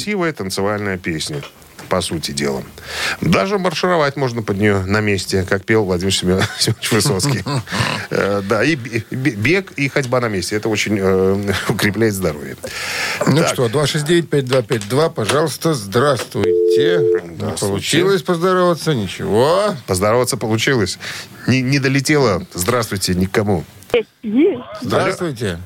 красивая 0.00 0.32
танцевальная 0.32 0.96
песня, 0.96 1.42
по 1.90 2.00
сути 2.00 2.30
дела. 2.32 2.62
Даже 3.20 3.58
маршировать 3.58 4.16
можно 4.16 4.42
под 4.42 4.56
нее 4.58 4.80
на 4.86 5.00
месте, 5.00 5.44
как 5.48 5.64
пел 5.64 5.84
Владимир 5.84 6.12
Семен- 6.12 6.42
Семенович 6.58 6.92
Высоцкий. 6.92 7.44
Э, 8.10 8.40
Да, 8.48 8.64
и 8.64 8.76
бе- 8.76 9.04
бе- 9.10 9.32
бег, 9.32 9.72
и 9.72 9.88
ходьба 9.88 10.20
на 10.20 10.28
месте. 10.28 10.56
Это 10.56 10.68
очень 10.70 10.98
э, 10.98 11.52
укрепляет 11.68 12.14
здоровье. 12.14 12.56
Ну 13.26 13.44
что, 13.46 13.66
269-5252, 13.66 15.10
пожалуйста, 15.12 15.74
здравствуйте. 15.74 17.00
Не 17.28 17.56
получилось 17.58 18.22
поздороваться, 18.22 18.94
ничего. 18.94 19.74
Поздороваться 19.86 20.36
получилось. 20.38 20.98
Не, 21.46 21.60
не 21.60 21.78
долетело. 21.78 22.46
Здравствуйте 22.54 23.14
никому. 23.14 23.64
Здравствуйте. 24.80 25.58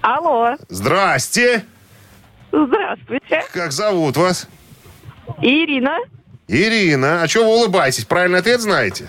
Алло, 0.00 0.56
Здрасте. 0.68 1.64
Здравствуйте. 2.52 3.42
Как 3.52 3.72
зовут 3.72 4.16
вас? 4.16 4.46
Ирина, 5.40 5.96
Ирина. 6.48 7.22
А 7.22 7.28
что 7.28 7.44
вы 7.44 7.56
улыбаетесь? 7.56 8.04
Правильный 8.04 8.38
ответ 8.40 8.60
знаете? 8.60 9.08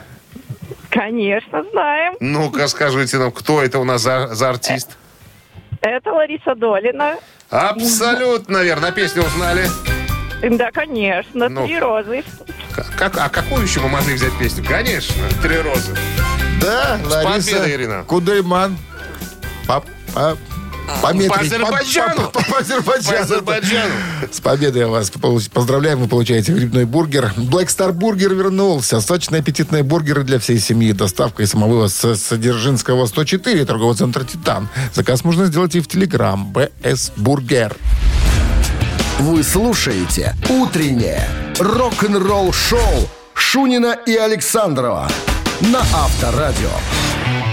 конечно, 0.90 1.64
знаем. 1.72 2.16
Ну-ка, 2.20 2.68
скажите 2.68 3.18
нам, 3.18 3.32
кто 3.32 3.64
это 3.64 3.80
у 3.80 3.84
нас 3.84 4.02
за, 4.02 4.28
за 4.36 4.52
артист? 4.52 4.98
Это 5.82 6.12
Лариса 6.14 6.54
Долина. 6.56 7.18
Абсолютно 7.50 8.62
верно. 8.62 8.92
Песню 8.92 9.24
узнали. 9.24 9.66
Да, 10.44 10.72
конечно, 10.72 11.50
Ну. 11.50 11.66
три 11.66 11.80
розы. 11.80 12.24
Как, 12.98 13.18
а 13.18 13.30
какую 13.30 13.64
еще 13.64 13.80
мы 13.80 13.90
могли 13.90 14.14
взять 14.14 14.38
песню? 14.38 14.64
Конечно, 14.68 15.24
«Три 15.42 15.58
розы». 15.58 15.96
Да, 16.62 17.00
Лариса 17.06 17.52
победой, 17.52 17.76
Ирина. 17.76 18.04
Кудайман. 18.04 18.78
Пап, 19.68 19.86
пап. 20.14 20.38
Пометрить. 21.02 21.30
По 21.32 21.40
Азербайджану. 21.40 22.30
По, 22.32 22.40
по- 22.40 22.52
по 22.52 22.58
Азербайджану. 22.60 23.18
По 23.18 23.24
Азербайджану. 23.24 23.94
С 24.32 24.40
победой 24.40 24.86
вас 24.86 25.12
поздравляем. 25.54 26.00
Вы 26.00 26.08
получаете 26.08 26.54
грибной 26.54 26.86
бургер. 26.86 27.34
Black 27.38 27.68
Star 27.68 27.92
Бургер 27.92 28.34
вернулся. 28.34 29.02
Сочные 29.02 29.40
аппетитные 29.40 29.84
бургеры 29.84 30.24
для 30.24 30.40
всей 30.40 30.60
семьи. 30.60 30.92
Доставка 30.92 31.44
и 31.44 31.46
самовывоз 31.46 31.94
с 31.94 32.16
Содержинского 32.18 33.06
104. 33.06 33.66
Торговый 33.66 33.96
центр 33.96 34.24
«Титан». 34.26 34.70
Заказ 34.94 35.24
можно 35.24 35.46
сделать 35.46 35.76
и 35.76 35.80
в 35.82 35.88
Телеграм. 35.88 36.52
БС 36.54 37.12
Бургер. 37.18 37.76
Вы 39.20 39.44
слушаете 39.44 40.36
«Утреннее 40.50 41.28
рок-н-ролл-шоу» 41.60 43.10
Шунина 43.34 43.96
и 44.06 44.16
Александрова 44.16 45.10
на 45.62 45.80
Авторадио. 45.80 46.70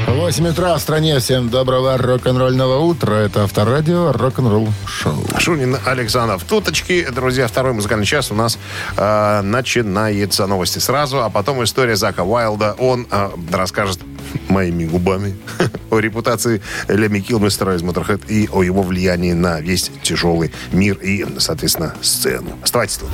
8 0.07 0.49
утра 0.49 0.77
в 0.77 0.81
стране. 0.81 1.19
Всем 1.19 1.49
доброго 1.49 1.97
рок-н-ролльного 1.99 2.79
утра. 2.79 3.15
Это 3.15 3.45
Авторадио 3.45 4.13
Рок-н-ролл 4.13 4.69
Шоу. 4.87 5.25
Шунин 5.39 5.77
Александров. 5.85 6.45
Туточки, 6.45 7.07
друзья, 7.11 7.49
второй 7.49 7.73
музыкальный 7.73 8.07
час 8.07 8.31
у 8.31 8.35
нас 8.35 8.59
э, 8.97 9.41
начинается 9.43 10.47
новости 10.47 10.79
сразу, 10.79 11.23
а 11.23 11.31
потом 11.31 11.63
история 11.65 11.97
Зака 11.97 12.25
Уайлда. 12.25 12.77
Он 12.79 13.07
э, 13.11 13.31
расскажет 13.53 14.01
моими 14.49 14.85
губами 14.85 15.37
о 15.91 15.99
репутации 15.99 16.63
Леми 16.89 17.21
Килмистера 17.21 17.75
из 17.75 17.83
Motorhead 17.83 18.27
и 18.29 18.49
о 18.53 18.63
его 18.63 18.83
влиянии 18.83 19.33
на 19.33 19.61
весь 19.61 19.91
тяжелый 20.03 20.53
мир 20.73 20.97
и, 20.97 21.27
соответственно, 21.39 21.95
сцену. 22.03 22.53
Оставайтесь 22.63 22.99
тут. 22.99 23.09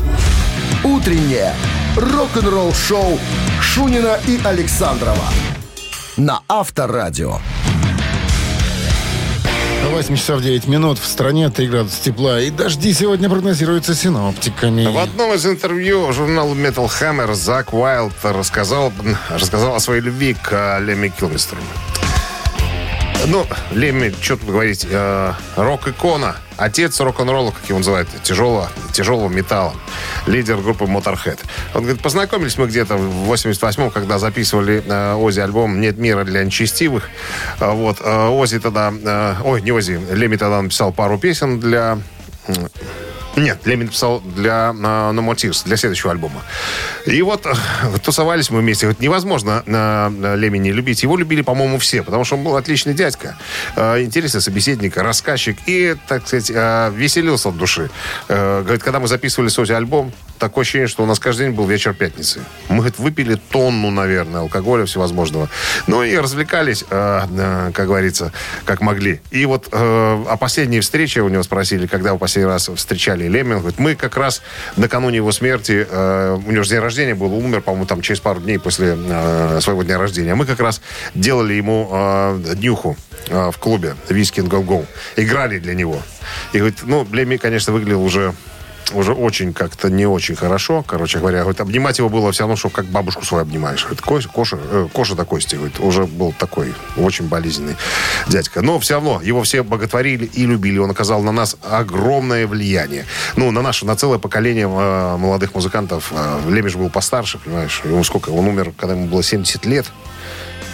«Утреннее 0.84 1.54
рок-н-ролл-шоу» 1.96 3.18
Шунина 3.60 4.18
и 4.26 4.40
Александрова 4.44 5.24
на 6.16 6.40
Авторадио. 6.48 7.38
8 9.90 10.16
часов 10.16 10.42
9 10.42 10.66
минут. 10.66 10.98
В 10.98 11.06
стране 11.06 11.48
3 11.48 11.68
градуса 11.68 12.02
тепла. 12.02 12.40
И 12.40 12.50
дожди 12.50 12.92
сегодня 12.92 13.30
прогнозируются 13.30 13.94
синоптиками. 13.94 14.86
В 14.86 14.98
одном 14.98 15.34
из 15.34 15.46
интервью 15.46 16.12
журналу 16.12 16.54
Metal 16.54 16.86
Hammer 16.86 17.34
Зак 17.34 17.72
Уайлд 17.72 18.14
рассказал, 18.22 18.92
рассказал 19.30 19.74
о 19.74 19.80
своей 19.80 20.02
любви 20.02 20.34
к 20.34 20.78
Лемми 20.80 21.08
Килмистеру. 21.08 21.60
Ну, 23.28 23.44
Лемми, 23.72 24.14
что 24.22 24.36
тут 24.36 24.50
говорить, 24.50 24.86
э, 24.88 25.32
рок-икона, 25.56 26.36
отец 26.56 27.00
рок-н-ролла, 27.00 27.50
как 27.50 27.68
его 27.68 27.78
называют, 27.78 28.08
тяжелого, 28.22 28.70
тяжелого 28.92 29.28
металла, 29.28 29.74
лидер 30.28 30.58
группы 30.58 30.84
Motorhead. 30.84 31.40
Он 31.74 31.82
говорит, 31.82 32.00
познакомились 32.00 32.56
мы 32.56 32.68
где-то 32.68 32.96
в 32.96 33.32
88-м, 33.32 33.90
когда 33.90 34.20
записывали 34.20 34.80
э, 34.86 35.14
Ози 35.14 35.40
альбом 35.40 35.80
«Нет 35.80 35.98
мира 35.98 36.22
для 36.22 36.44
нечестивых». 36.44 37.08
А 37.58 37.72
Вот, 37.72 37.98
э, 38.00 38.28
Ози 38.28 38.60
тогда, 38.60 38.92
э, 38.94 39.34
ой, 39.42 39.60
не 39.60 39.72
Ози, 39.72 40.00
Лемми 40.12 40.36
тогда 40.36 40.62
написал 40.62 40.92
пару 40.92 41.18
песен 41.18 41.58
для 41.58 41.98
нет, 43.36 43.66
Лемми 43.66 43.84
написал 43.84 44.20
для 44.20 44.72
uh, 44.74 45.12
No 45.12 45.24
More 45.24 45.36
Tears, 45.36 45.64
для 45.64 45.76
следующего 45.76 46.10
альбома. 46.10 46.42
И 47.06 47.20
вот 47.22 47.46
э, 47.46 47.52
тусовались 48.02 48.50
мы 48.50 48.60
вместе. 48.60 48.86
Вот 48.88 49.00
невозможно 49.00 49.62
э, 49.66 50.36
Лемми 50.36 50.58
не 50.58 50.72
любить. 50.72 51.02
Его 51.02 51.16
любили, 51.16 51.42
по-моему, 51.42 51.78
все, 51.78 52.02
потому 52.02 52.24
что 52.24 52.36
он 52.36 52.44
был 52.44 52.56
отличный 52.56 52.94
дядька, 52.94 53.36
э, 53.76 54.02
интересный 54.02 54.40
собеседник, 54.40 54.96
рассказчик 54.96 55.56
и, 55.66 55.96
так 56.08 56.26
сказать, 56.26 56.50
веселился 56.94 57.50
от 57.50 57.56
души. 57.56 57.90
Говорит, 58.28 58.82
когда 58.82 59.00
мы 59.00 59.08
записывали 59.08 59.48
Сози 59.48 59.72
альбом, 59.72 60.12
такое 60.38 60.62
ощущение, 60.62 60.88
что 60.88 61.02
у 61.02 61.06
нас 61.06 61.18
каждый 61.18 61.46
день 61.46 61.54
был 61.54 61.66
вечер 61.66 61.94
пятницы. 61.94 62.40
Мы, 62.68 62.76
говорит, 62.76 62.98
выпили 62.98 63.38
тонну, 63.50 63.90
наверное, 63.90 64.40
алкоголя 64.40 64.86
всевозможного. 64.86 65.48
Ну 65.86 66.02
и 66.02 66.16
развлекались, 66.16 66.84
как 66.88 67.72
говорится, 67.72 68.32
как 68.64 68.80
могли. 68.80 69.20
И 69.30 69.44
вот 69.46 69.68
э, 69.70 70.24
о 70.28 70.36
последней 70.36 70.80
встрече 70.80 71.20
у 71.22 71.28
него 71.28 71.42
спросили, 71.42 71.86
когда 71.86 72.12
вы 72.12 72.18
последний 72.18 72.50
раз 72.50 72.68
встречали 72.74 73.25
Лемми. 73.28 73.54
Он 73.54 73.60
говорит, 73.60 73.78
мы 73.78 73.94
как 73.94 74.16
раз 74.16 74.42
накануне 74.76 75.16
его 75.16 75.32
смерти, 75.32 75.86
э, 75.88 76.38
у 76.44 76.50
него 76.50 76.62
же 76.62 76.70
день 76.70 76.80
рождения 76.80 77.14
был, 77.14 77.32
умер, 77.34 77.62
по-моему, 77.62 77.86
там 77.86 78.00
через 78.00 78.20
пару 78.20 78.40
дней 78.40 78.58
после 78.58 78.96
э, 78.96 79.60
своего 79.60 79.82
дня 79.82 79.98
рождения. 79.98 80.34
Мы 80.34 80.46
как 80.46 80.60
раз 80.60 80.80
делали 81.14 81.54
ему 81.54 81.88
э, 81.90 82.54
днюху 82.54 82.96
в 83.28 83.54
клубе 83.58 83.96
«Виски 84.08 84.40
Go 84.40 84.64
Go». 84.64 84.86
Играли 85.16 85.58
для 85.58 85.74
него. 85.74 86.00
И 86.52 86.58
говорит, 86.58 86.78
ну, 86.84 87.06
Лемми, 87.10 87.38
конечно, 87.38 87.72
выглядел 87.72 88.04
уже 88.04 88.34
уже 88.92 89.12
очень 89.12 89.52
как-то 89.52 89.90
не 89.90 90.06
очень 90.06 90.36
хорошо, 90.36 90.82
короче 90.86 91.18
говоря. 91.18 91.40
Говорит, 91.40 91.60
обнимать 91.60 91.98
его 91.98 92.08
было 92.08 92.32
все 92.32 92.42
равно, 92.42 92.56
что 92.56 92.70
как 92.70 92.86
бабушку 92.86 93.24
свою 93.24 93.42
обнимаешь. 93.42 93.84
Говорит, 93.84 94.00
Коша, 94.00 94.28
Коша, 94.28 94.58
э, 94.60 94.88
Коша 94.92 95.14
до 95.14 95.24
кости, 95.24 95.56
говорит, 95.56 95.80
уже 95.80 96.04
был 96.04 96.32
такой 96.32 96.74
очень 96.96 97.28
болезненный 97.28 97.76
дядька. 98.28 98.62
Но 98.62 98.78
все 98.78 98.94
равно 98.94 99.20
его 99.22 99.42
все 99.42 99.62
боготворили 99.62 100.24
и 100.24 100.46
любили. 100.46 100.78
Он 100.78 100.90
оказал 100.90 101.22
на 101.22 101.32
нас 101.32 101.56
огромное 101.62 102.46
влияние. 102.46 103.04
Ну, 103.36 103.50
на 103.50 103.62
наше, 103.62 103.86
на 103.86 103.96
целое 103.96 104.18
поколение 104.18 104.66
э, 104.66 105.16
молодых 105.16 105.54
музыкантов. 105.54 106.12
Э, 106.12 106.40
Лемиш 106.48 106.76
был 106.76 106.90
постарше, 106.90 107.38
понимаешь. 107.38 107.82
Ему 107.84 108.04
сколько? 108.04 108.30
Он 108.30 108.46
умер, 108.46 108.72
когда 108.76 108.94
ему 108.94 109.06
было 109.06 109.22
70 109.22 109.66
лет. 109.66 109.86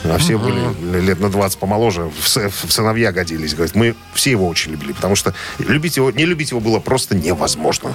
А 0.04 0.18
все 0.18 0.36
были 0.38 0.60
лет 1.00 1.20
на 1.20 1.30
20 1.30 1.58
помоложе, 1.58 2.02
в, 2.20 2.36
в 2.36 2.72
сыновья 2.72 3.12
годились. 3.12 3.54
Говорит, 3.54 3.74
мы 3.74 3.94
все 4.14 4.30
его 4.32 4.48
очень 4.48 4.72
любили, 4.72 4.92
потому 4.92 5.14
что 5.16 5.32
любить 5.58 5.96
его, 5.96 6.10
не 6.10 6.24
любить 6.24 6.50
его 6.50 6.60
было 6.60 6.80
просто 6.80 7.14
невозможно. 7.14 7.94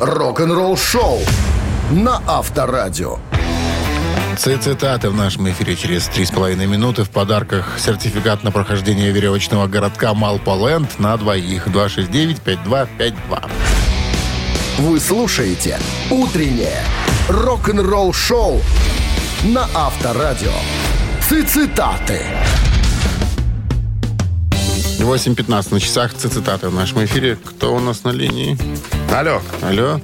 Рок-н-ролл-шоу 0.00 1.20
на 1.92 2.20
Авторадио. 2.26 3.18
Ци- 4.38 4.56
Цитаты 4.56 5.10
в 5.10 5.14
нашем 5.14 5.48
эфире 5.50 5.76
через 5.76 6.08
3,5 6.08 6.66
минуты. 6.66 7.04
В 7.04 7.10
подарках 7.10 7.78
сертификат 7.78 8.42
на 8.42 8.50
прохождение 8.50 9.12
веревочного 9.12 9.66
городка 9.66 10.14
Малполенд 10.14 10.98
на 10.98 11.16
двоих. 11.16 11.68
269-5252. 11.68 13.50
Вы 14.78 14.98
слушаете 15.00 15.78
«Утреннее 16.10 16.82
рок-н-ролл-шоу» 17.28 18.62
на 19.44 19.66
Авторадио. 19.74 20.52
Цитаты. 21.20 22.20
8.15 24.98 25.72
на 25.72 25.80
часах. 25.80 26.14
Ци- 26.14 26.28
Цитаты 26.28 26.68
в 26.68 26.74
нашем 26.74 27.04
эфире. 27.04 27.36
Кто 27.36 27.74
у 27.74 27.80
нас 27.80 28.04
на 28.04 28.10
линии? 28.10 28.56
Алло. 29.12 29.40
Алло. 29.62 30.00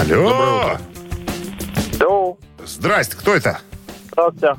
Алло. 0.00 0.78
Йоу, 2.00 2.38
Здрасте, 2.66 3.16
кто 3.16 3.34
это? 3.34 3.60
здравствуйте. 4.12 4.56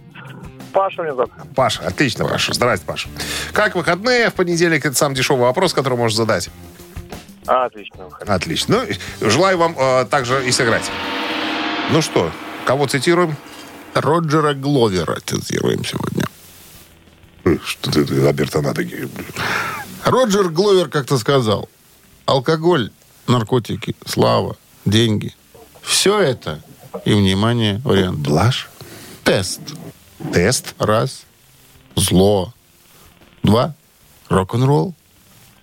Паша 0.71 1.01
меня 1.01 1.15
зовут. 1.15 1.31
Паша, 1.55 1.81
отлично, 1.85 2.25
Паша. 2.25 2.53
Здрасте, 2.53 2.85
Паша. 2.85 3.09
Как 3.51 3.75
выходные 3.75 4.29
в 4.29 4.35
понедельник? 4.35 4.85
Это 4.85 4.95
самый 4.95 5.15
дешевый 5.15 5.41
вопрос, 5.41 5.73
который 5.73 5.97
можно 5.97 6.15
задать. 6.15 6.49
Отлично. 7.45 8.07
Отлично. 8.25 8.85
Ну, 9.19 9.29
желаю 9.29 9.57
вам 9.57 9.75
э, 9.77 10.05
также 10.05 10.45
и 10.47 10.51
сыграть. 10.51 10.89
Ну 11.91 12.01
что, 12.01 12.31
кого 12.65 12.87
цитируем? 12.87 13.35
Роджера 13.93 14.53
Гловера 14.53 15.19
цитируем 15.25 15.83
сегодня. 15.83 16.25
Что 17.65 17.91
ты, 17.91 18.05
ты 18.05 18.23
Роберта 18.23 18.61
надо... 18.61 18.83
Роджер 20.05 20.49
Гловер 20.49 20.89
как-то 20.89 21.17
сказал, 21.17 21.69
алкоголь, 22.25 22.91
наркотики, 23.27 23.95
слава, 24.05 24.57
деньги. 24.85 25.35
Все 25.81 26.19
это, 26.19 26.61
и, 27.05 27.13
внимание, 27.13 27.81
вариант. 27.83 28.19
Блажь. 28.19 28.69
Тест. 29.23 29.61
Тест. 30.33 30.75
Раз. 30.77 31.23
Зло. 31.95 32.53
Два. 33.43 33.73
Рок-н-ролл. 34.29 34.93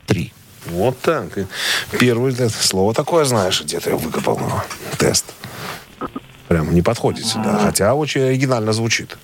Три. 0.07 0.33
Вот 0.67 0.99
так. 1.01 1.27
Первое 1.99 2.49
слово 2.49 2.95
такое 2.95 3.25
знаешь, 3.25 3.63
где 3.63 3.81
ты 3.81 3.95
выкопал. 3.95 4.39
Ну, 4.39 4.51
Тест. 4.99 5.25
Прям 6.49 6.73
не 6.75 6.83
подходит 6.83 7.27
сюда. 7.27 7.59
Хотя 7.59 7.95
очень 7.95 8.23
оригинально 8.23 8.73
звучит. 8.73 9.17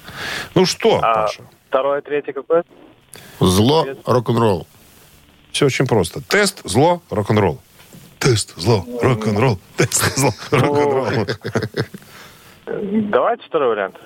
Ну 0.55 0.67
что, 0.67 0.99
А 1.03 1.15
Паша? 1.27 1.43
второе, 1.69 2.01
третье 2.03 2.33
какое? 2.33 2.65
Зло, 3.41 3.87
рок-н-ролл. 4.05 4.67
Все 5.53 5.67
очень 5.67 5.87
просто. 5.87 6.21
Тест, 6.21 6.61
зло, 6.65 7.03
рок-н-ролл. 7.11 7.61
Тест, 8.19 8.55
зло, 8.57 8.85
рок-н-ролл. 9.03 9.59
Тест, 9.77 10.17
зло, 10.19 10.31
рок-н-ролл. 10.51 11.27
Давайте 12.67 13.45
второй 13.47 13.69
вариант. 13.69 13.97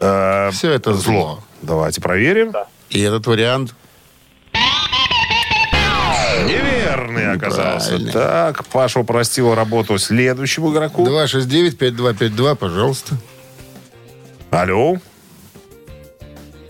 Э, 0.00 0.50
Все 0.50 0.70
это 0.72 0.94
зло. 0.94 1.40
Давайте 1.62 2.00
проверим. 2.00 2.52
И 2.90 3.00
этот 3.00 3.26
вариант 3.26 3.74
Неверный 6.92 7.32
оказался. 7.32 7.98
Так, 8.12 8.64
Паша 8.66 9.00
упростил 9.00 9.54
работу 9.54 9.98
следующему 9.98 10.72
игроку. 10.72 11.06
269-5252, 11.06 12.56
пожалуйста. 12.56 13.16
Алло. 14.50 14.98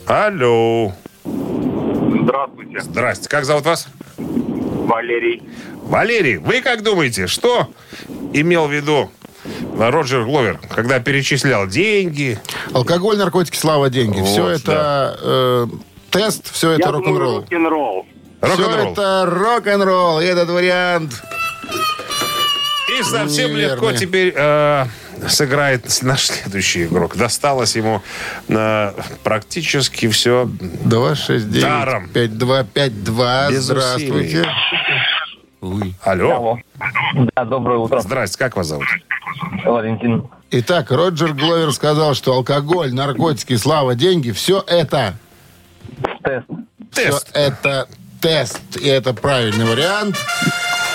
Алло. 0.07 0.93
Здравствуйте. 1.25 2.81
Здрасте. 2.81 3.29
Как 3.29 3.45
зовут 3.45 3.65
вас? 3.67 3.89
Валерий. 4.19 5.43
Валерий, 5.83 6.37
вы 6.37 6.61
как 6.61 6.83
думаете, 6.83 7.27
что 7.27 7.69
имел 8.33 8.67
в 8.67 8.73
виду 8.73 9.11
Роджер 9.77 10.25
Гловер, 10.25 10.61
когда 10.71 11.01
перечислял 11.01 11.67
деньги? 11.67 12.39
Алкоголь, 12.73 13.17
наркотики, 13.19 13.57
слава, 13.57 13.91
деньги. 13.91 14.21
Вот, 14.21 14.29
Все 14.29 14.49
это 14.49 15.19
э, 15.21 15.67
тест, 16.11 16.53
все 16.53 16.71
это 16.73 16.83
Я 16.87 16.93
рок-н-ролл. 16.93 17.37
рок-н-ролл. 17.41 18.07
Все 18.43 18.57
Рок-н-ролл. 18.57 18.93
это 18.93 19.25
рок-н-ролл. 19.27 20.21
И 20.21 20.25
этот 20.25 20.49
вариант 20.51 21.23
И 22.99 23.03
совсем 23.03 23.51
Неверно. 23.55 23.73
легко 23.75 23.93
теперь 23.93 24.33
э, 24.37 24.87
сыграет 25.29 25.87
наш 26.03 26.27
следующий 26.27 26.85
игрок. 26.87 27.17
Досталось 27.17 27.77
ему 27.77 28.03
э, 28.49 28.93
практически 29.23 30.09
все. 30.09 30.49
269 30.85 31.63
Даром. 31.63 32.09
5252. 32.09 33.51
Без 33.51 33.63
Здравствуйте. 33.63 34.47
Алло. 36.03 36.59
Да, 37.37 37.45
доброе 37.45 37.79
утро, 37.79 38.01
Здрасте, 38.01 38.37
как 38.37 38.57
вас 38.57 38.67
зовут? 38.67 38.87
Валентин. 39.65 40.29
Итак, 40.51 40.91
Роджер 40.91 41.35
Гловер 41.35 41.73
сказал, 41.73 42.15
что 42.15 42.33
алкоголь, 42.35 42.93
наркотики, 42.93 43.57
слава, 43.57 43.95
деньги, 43.95 44.33
все 44.33 44.63
это, 44.67 45.15
Тест. 46.25 46.47
Тест. 46.93 47.29
все 47.29 47.39
это 47.39 47.87
тест. 48.23 48.61
И 48.81 48.89
это 48.89 49.13
правильный 49.13 49.67
вариант. 49.67 50.17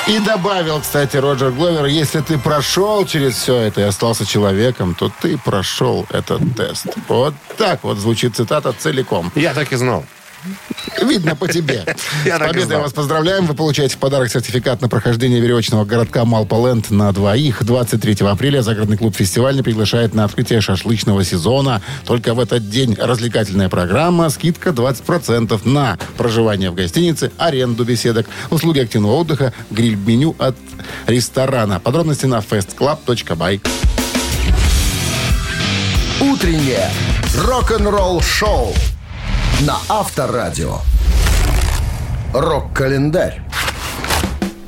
И 0.07 0.19
добавил, 0.19 0.79
кстати, 0.79 1.17
Роджер 1.17 1.51
Гловер, 1.51 1.85
если 1.85 2.21
ты 2.21 2.37
прошел 2.37 3.05
через 3.05 3.35
все 3.35 3.57
это 3.57 3.81
и 3.81 3.83
остался 3.83 4.25
человеком, 4.25 4.95
то 4.95 5.11
ты 5.21 5.37
прошел 5.37 6.07
этот 6.09 6.41
тест. 6.55 6.85
Вот 7.09 7.33
так 7.57 7.83
вот 7.83 7.97
звучит 7.97 8.35
цитата 8.35 8.71
целиком. 8.71 9.31
Я 9.35 9.53
так 9.53 9.73
и 9.73 9.75
знал. 9.75 10.05
Видно 11.01 11.35
по 11.35 11.47
тебе. 11.47 11.83
Я 12.25 12.37
С 12.37 12.39
победой 12.39 12.77
вас 12.77 12.93
поздравляем. 12.93 13.45
Вы 13.45 13.53
получаете 13.53 13.95
в 13.95 13.97
подарок 13.97 14.29
сертификат 14.29 14.81
на 14.81 14.89
прохождение 14.89 15.39
веревочного 15.39 15.85
городка 15.85 16.25
Малполенд 16.25 16.89
на 16.89 17.11
двоих. 17.11 17.63
23 17.63 18.25
апреля 18.27 18.61
загородный 18.61 18.97
клуб 18.97 19.15
«Фестивальный» 19.15 19.63
приглашает 19.63 20.13
на 20.13 20.25
открытие 20.25 20.61
шашлычного 20.61 21.23
сезона. 21.23 21.81
Только 22.05 22.33
в 22.33 22.39
этот 22.39 22.69
день 22.69 22.95
развлекательная 22.99 23.69
программа. 23.69 24.29
Скидка 24.29 24.69
20% 24.71 25.67
на 25.67 25.97
проживание 26.17 26.71
в 26.71 26.75
гостинице, 26.75 27.31
аренду 27.37 27.83
беседок, 27.83 28.27
услуги 28.49 28.79
активного 28.79 29.15
отдыха, 29.15 29.53
гриль-меню 29.69 30.35
от 30.37 30.55
ресторана. 31.05 31.79
Подробности 31.79 32.25
на 32.25 32.39
festclub.by. 32.39 33.61
Утреннее 36.19 36.89
рок-н-ролл-шоу 37.35 38.73
на 39.61 39.77
Авторадио. 39.89 40.79
Рок-календарь. 42.33 43.41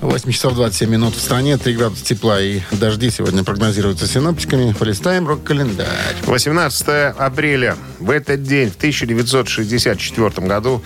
8 0.01 0.31
часов 0.31 0.55
27 0.55 0.89
минут 0.89 1.13
в 1.13 1.19
стране, 1.19 1.57
3 1.57 1.75
градуса 1.75 2.03
тепла 2.03 2.41
и 2.41 2.61
дожди 2.71 3.11
сегодня 3.11 3.43
прогнозируются 3.43 4.07
синоптиками. 4.07 4.73
Полистаем 4.73 5.27
рок-календарь. 5.27 6.15
18 6.23 6.87
апреля. 7.17 7.75
В 7.99 8.09
этот 8.09 8.43
день, 8.43 8.71
в 8.71 8.77
1964 8.77 10.47
году, 10.47 10.81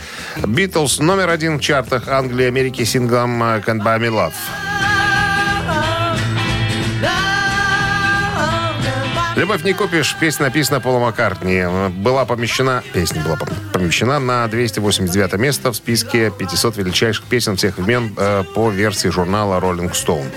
Битлз 0.45 0.99
номер 0.99 1.29
один 1.29 1.59
в 1.59 1.61
чартах 1.61 2.07
Англии 2.09 2.45
и 2.45 2.47
Америки 2.47 2.83
синглом 2.83 3.41
«Can't 3.41 3.83
Buy 3.83 3.99
Me 3.99 4.09
Love». 4.09 4.33
«Любовь 9.35 9.63
не 9.63 9.73
купишь» 9.73 10.15
песня 10.19 10.45
написана 10.45 10.79
Пола 10.79 10.99
Маккартни. 10.99 11.63
Была 11.89 12.23
помещена, 12.25 12.83
песня 12.93 13.23
была 13.23 13.35
пом- 13.35 13.71
помещена 13.71 14.19
на 14.19 14.47
289 14.47 15.33
место 15.39 15.71
в 15.71 15.75
списке 15.75 16.31
500 16.31 16.77
величайших 16.77 17.25
песен 17.25 17.55
всех 17.55 17.77
времен 17.77 18.13
э, 18.15 18.43
по 18.53 18.69
версии 18.69 19.07
журнала 19.07 19.59
Rolling 19.59 19.91
Stone. 19.91 20.29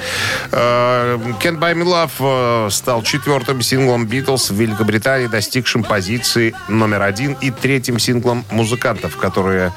Э, 0.51 1.19
«Can't 1.43 1.59
Buy 1.59 1.75
Me 1.75 1.85
Love» 1.85 2.67
э, 2.67 2.71
стал 2.71 3.03
четвертым 3.03 3.61
синглом 3.61 4.07
Битлз 4.07 4.51
в 4.51 4.55
Великобритании, 4.55 5.27
достигшим 5.27 5.85
позиции 5.85 6.55
номер 6.69 7.03
один 7.03 7.35
и 7.35 7.51
третьим 7.51 7.99
синглом 7.99 8.47
музыкантов, 8.51 9.19
которые 9.19 9.73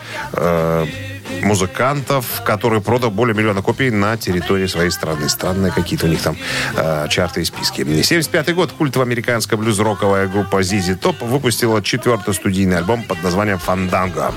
музыкантов, 1.41 2.41
которые 2.43 2.81
продал 2.81 3.11
более 3.11 3.35
миллиона 3.35 3.61
копий 3.61 3.89
на 3.91 4.17
территории 4.17 4.67
своей 4.67 4.91
страны. 4.91 5.29
Странные 5.29 5.71
какие-то 5.71 6.05
у 6.05 6.09
них 6.09 6.21
там 6.21 6.37
э, 6.75 7.07
чарты 7.09 7.41
и 7.41 7.45
списки. 7.45 7.83
75 7.83 8.55
год. 8.55 8.71
Культовая 8.71 9.05
американская 9.07 9.57
блюз-роковая 9.57 10.27
группа 10.27 10.61
ZZ 10.61 10.99
Top 10.99 11.25
выпустила 11.25 11.81
четвертый 11.81 12.33
студийный 12.33 12.77
альбом 12.77 13.03
под 13.03 13.21
названием 13.23 13.59
«Фанданго». 13.59 14.33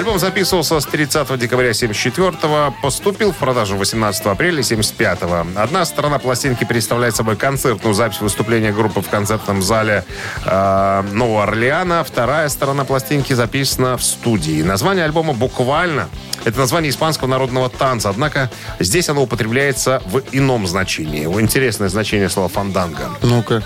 Альбом 0.00 0.18
записывался 0.18 0.80
с 0.80 0.86
30 0.86 1.38
декабря 1.38 1.74
74 1.74 2.72
поступил 2.82 3.32
в 3.32 3.36
продажу 3.36 3.76
18 3.76 4.24
апреля 4.28 4.62
75 4.62 5.18
Одна 5.56 5.84
сторона 5.84 6.18
пластинки 6.18 6.64
представляет 6.64 7.14
собой 7.14 7.36
концертную 7.36 7.92
запись 7.92 8.22
выступления 8.22 8.72
группы 8.72 9.02
в 9.02 9.10
концертном 9.10 9.60
зале 9.60 10.06
э, 10.46 11.02
Нового 11.12 11.42
Орлеана. 11.42 12.02
Вторая 12.02 12.48
сторона 12.48 12.86
пластинки 12.86 13.34
записана 13.34 13.98
в 13.98 14.02
студии. 14.02 14.62
Название 14.62 15.04
альбома 15.04 15.34
буквально 15.34 16.08
это 16.44 16.58
название 16.58 16.90
испанского 16.90 17.28
народного 17.28 17.68
танца, 17.68 18.08
однако 18.08 18.50
здесь 18.78 19.10
оно 19.10 19.22
употребляется 19.22 20.02
в 20.06 20.22
ином 20.32 20.66
значении. 20.66 21.24
Интересное 21.24 21.90
значение 21.90 22.30
слова 22.30 22.48
«фанданго». 22.48 23.10
Ну-ка. 23.20 23.62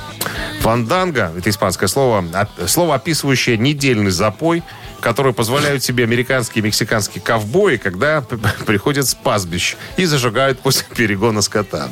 Фанданго– 0.60 1.32
это 1.38 1.50
испанское 1.50 1.88
слово, 1.88 2.24
слово, 2.66 2.96
описывающее 2.96 3.56
недельный 3.56 4.10
запой, 4.10 4.64
который 5.00 5.34
позволяют 5.34 5.84
себе 5.84 6.06
американские 6.24 6.62
и 6.62 6.64
мексиканские 6.64 7.22
ковбои, 7.22 7.76
когда 7.76 8.22
приходят 8.66 9.06
с 9.06 9.14
пастбищ 9.14 9.76
и 9.96 10.06
зажигают 10.06 10.58
после 10.60 10.86
перегона 10.94 11.42
скота. 11.42 11.90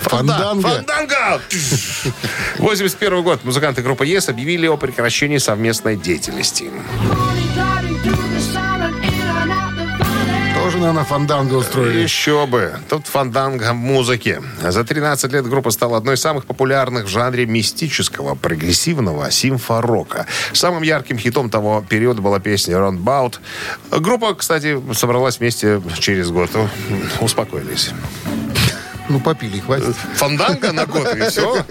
Фанданго. 0.00 0.68
Фанданго! 0.68 1.40
81 2.58 3.22
год. 3.22 3.44
Музыканты 3.44 3.82
группы 3.82 4.06
ЕС 4.06 4.28
объявили 4.28 4.66
о 4.66 4.76
прекращении 4.76 5.38
совместной 5.38 5.96
деятельности. 5.96 6.70
Наверное, 10.80 11.04
фанданго 11.04 11.56
устроили. 11.56 11.98
Еще 11.98 12.46
бы. 12.46 12.72
Тут 12.88 13.06
фанданго 13.06 13.74
музыки. 13.74 14.40
За 14.62 14.82
13 14.82 15.30
лет 15.30 15.46
группа 15.46 15.70
стала 15.70 15.98
одной 15.98 16.14
из 16.14 16.22
самых 16.22 16.46
популярных 16.46 17.04
в 17.04 17.08
жанре 17.08 17.44
мистического, 17.44 18.34
прогрессивного 18.34 19.30
симфорока. 19.30 20.26
Самым 20.54 20.82
ярким 20.82 21.18
хитом 21.18 21.50
того 21.50 21.84
периода 21.86 22.22
была 22.22 22.40
песня 22.40 22.76
«Roundabout». 22.76 23.40
Группа, 23.90 24.34
кстати, 24.34 24.80
собралась 24.94 25.38
вместе 25.38 25.82
через 25.98 26.30
год. 26.30 26.48
Успокоились. 27.20 27.90
Ну, 29.10 29.20
попили, 29.20 29.60
хватит. 29.60 29.94
Фанданго 30.14 30.72
на 30.72 30.86
год, 30.86 31.14
и 31.14 31.28
все. 31.28 31.62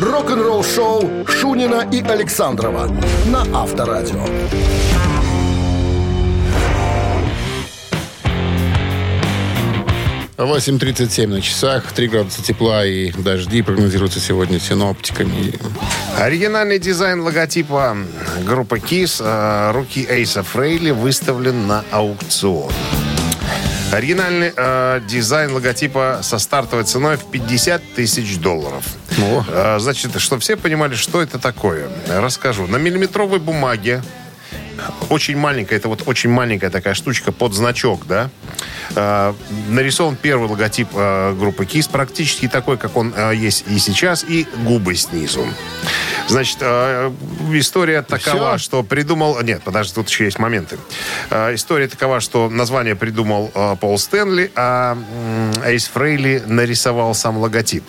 Рок-н-ролл-шоу 0.00 1.26
Шунина 1.26 1.88
и 1.90 2.00
Александрова 2.00 2.86
на 3.26 3.40
Авторадио. 3.60 4.24
8.37 10.38 11.26
на 11.26 11.42
часах, 11.42 11.90
3 11.92 12.08
градуса 12.08 12.42
тепла 12.44 12.86
и 12.86 13.10
дожди 13.10 13.60
прогнозируются 13.60 14.20
сегодня 14.20 14.60
синоптиками. 14.60 15.52
Оригинальный 16.16 16.78
дизайн 16.78 17.20
логотипа 17.22 17.96
группы 18.46 18.78
KISS 18.78 19.20
э, 19.20 19.72
руки 19.72 20.06
Эйса 20.08 20.44
Фрейли 20.44 20.92
выставлен 20.92 21.66
на 21.66 21.84
аукцион. 21.90 22.72
Оригинальный 23.90 24.52
э, 24.54 25.00
дизайн 25.08 25.52
логотипа 25.52 26.20
со 26.22 26.38
стартовой 26.38 26.84
ценой 26.84 27.16
в 27.16 27.24
50 27.24 27.94
тысяч 27.96 28.38
долларов. 28.38 28.84
О. 29.20 29.44
Э, 29.48 29.78
значит, 29.80 30.20
чтобы 30.20 30.40
все 30.40 30.56
понимали, 30.56 30.94
что 30.94 31.20
это 31.20 31.40
такое, 31.40 31.88
расскажу. 32.08 32.68
На 32.68 32.76
миллиметровой 32.76 33.40
бумаге 33.40 34.02
очень 35.10 35.36
маленькая, 35.36 35.76
это 35.76 35.88
вот 35.88 36.02
очень 36.06 36.30
маленькая 36.30 36.70
такая 36.70 36.94
штучка 36.94 37.32
под 37.32 37.54
значок, 37.54 38.06
да. 38.06 38.30
Э, 38.94 39.34
нарисован 39.68 40.16
первый 40.16 40.48
логотип 40.48 40.88
э, 40.94 41.34
группы 41.34 41.64
KISS, 41.64 41.90
практически 41.90 42.48
такой, 42.48 42.78
как 42.78 42.96
он 42.96 43.12
э, 43.16 43.34
есть 43.34 43.64
и 43.68 43.78
сейчас, 43.78 44.24
и 44.24 44.46
губы 44.64 44.94
снизу. 44.94 45.44
Значит, 46.28 46.58
э, 46.60 47.10
история 47.52 48.02
такова, 48.02 48.56
Всё? 48.56 48.58
что 48.58 48.82
придумал... 48.82 49.40
Нет, 49.42 49.62
подожди, 49.62 49.94
тут 49.94 50.08
еще 50.08 50.24
есть 50.24 50.38
моменты. 50.38 50.78
Э, 51.30 51.54
история 51.54 51.88
такова, 51.88 52.20
что 52.20 52.50
название 52.50 52.94
придумал 52.96 53.50
э, 53.54 53.76
Пол 53.80 53.98
Стэнли, 53.98 54.50
а 54.54 54.92
м, 54.92 55.52
Эйс 55.64 55.86
Фрейли 55.88 56.42
нарисовал 56.46 57.14
сам 57.14 57.38
логотип. 57.38 57.84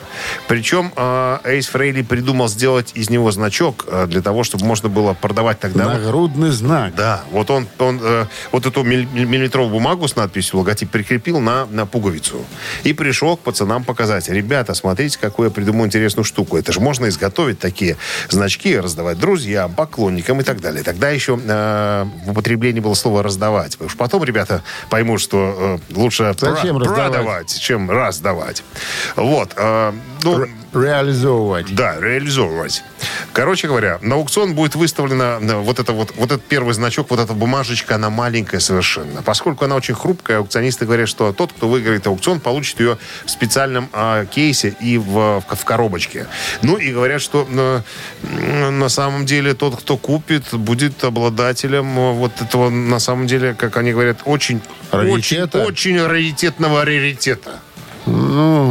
Причем 0.48 0.92
э, 0.96 1.38
Эйс 1.44 1.68
Фрейли 1.68 2.02
придумал 2.02 2.48
сделать 2.48 2.92
из 2.96 3.10
него 3.10 3.32
значок 3.32 3.86
э, 3.88 4.08
для 4.08 4.22
того, 4.22 4.44
чтобы 4.44 4.66
можно 4.66 4.90
было 4.90 5.14
продавать 5.14 5.60
тогда... 5.60 5.86
Нагрудный 5.86 6.52
знак. 6.52 6.79
Да, 6.96 7.24
вот 7.32 7.50
он, 7.52 7.68
он 7.80 8.00
э, 8.02 8.26
вот 8.52 8.66
эту 8.66 8.84
милли- 8.84 9.06
миллиметровую 9.14 9.72
бумагу 9.72 10.08
с 10.08 10.16
надписью 10.16 10.60
логотип 10.60 10.90
прикрепил 10.90 11.40
на, 11.40 11.66
на 11.66 11.86
пуговицу. 11.86 12.46
И 12.84 12.94
пришел 12.94 13.38
к 13.38 13.42
пацанам 13.42 13.84
показать. 13.84 14.30
Ребята, 14.30 14.74
смотрите, 14.74 15.18
какую 15.20 15.50
я 15.50 15.54
придумал 15.54 15.86
интересную 15.86 16.24
штуку. 16.26 16.58
Это 16.58 16.72
же 16.72 16.80
можно 16.80 17.08
изготовить 17.10 17.60
такие 17.60 17.98
значки, 18.30 18.78
раздавать 18.80 19.20
друзьям, 19.20 19.74
поклонникам 19.74 20.40
и 20.42 20.44
так 20.44 20.62
далее. 20.62 20.84
Тогда 20.84 21.10
еще 21.10 21.40
э, 21.42 22.06
в 22.26 22.32
употреблении 22.32 22.80
было 22.80 22.94
слово 22.94 23.24
«раздавать». 23.24 23.74
Потому 23.74 23.90
что 23.90 23.98
потом 23.98 24.24
ребята 24.24 24.64
поймут, 24.90 25.22
что 25.22 25.80
э, 25.90 25.94
лучше 25.96 26.34
Зачем 26.38 26.78
про- 26.78 26.86
раздавать? 26.86 27.12
продавать, 27.12 27.60
чем 27.60 27.90
раздавать. 27.92 28.64
Вот. 29.16 29.52
э, 29.56 29.94
ну, 30.24 30.46
реализовывать. 30.74 31.74
Да, 31.74 32.00
реализовывать. 32.00 32.84
Короче 33.34 33.68
говоря, 33.68 34.00
на 34.02 34.16
аукцион 34.16 34.56
будет 34.56 34.76
выставлена 34.76 35.40
э, 35.42 35.56
вот 35.56 35.80
это 35.80 35.94
вот, 35.94 36.14
вот 36.16 36.32
этот 36.32 36.44
первый 36.44 36.74
значок, 36.74 37.10
вот 37.10 37.20
эта 37.20 37.34
бумажечка, 37.34 37.96
она 37.96 38.10
маленькая 38.10 38.60
совершенно. 38.60 39.22
Поскольку 39.22 39.66
она 39.66 39.76
очень 39.76 39.94
хрупкая, 39.94 40.40
аукционисты 40.40 40.86
говорят, 40.86 41.10
что 41.10 41.34
тот, 41.34 41.54
кто 41.54 41.68
выиграет 41.68 42.08
аукцион, 42.08 42.40
получит 42.40 42.80
ее 42.80 42.98
в 43.26 43.30
специальном 43.30 43.90
а, 43.94 44.26
кейсе 44.26 44.76
и 44.80 44.98
в, 44.98 45.42
в, 45.42 45.56
в 45.56 45.66
коробочке. 45.66 46.28
Ну 46.62 46.78
и 46.78 46.92
говорят, 46.92 47.22
что 47.22 47.48
э, 47.50 48.70
на 48.70 48.90
самом 48.90 49.26
деле 49.26 49.54
тот, 49.54 49.80
кто 49.80 49.98
купит, 49.98 50.54
будет 50.54 51.04
обладателем 51.04 51.98
э, 51.98 52.14
вот 52.14 52.42
этого, 52.42 52.70
на 52.70 53.00
самом 53.00 53.28
деле, 53.28 53.54
как 53.54 53.78
они 53.78 53.92
говорят, 53.92 54.22
очень, 54.26 54.62
очень, 54.92 55.42
очень 55.42 56.02
раритетного 56.02 56.86
раритета. 56.86 57.60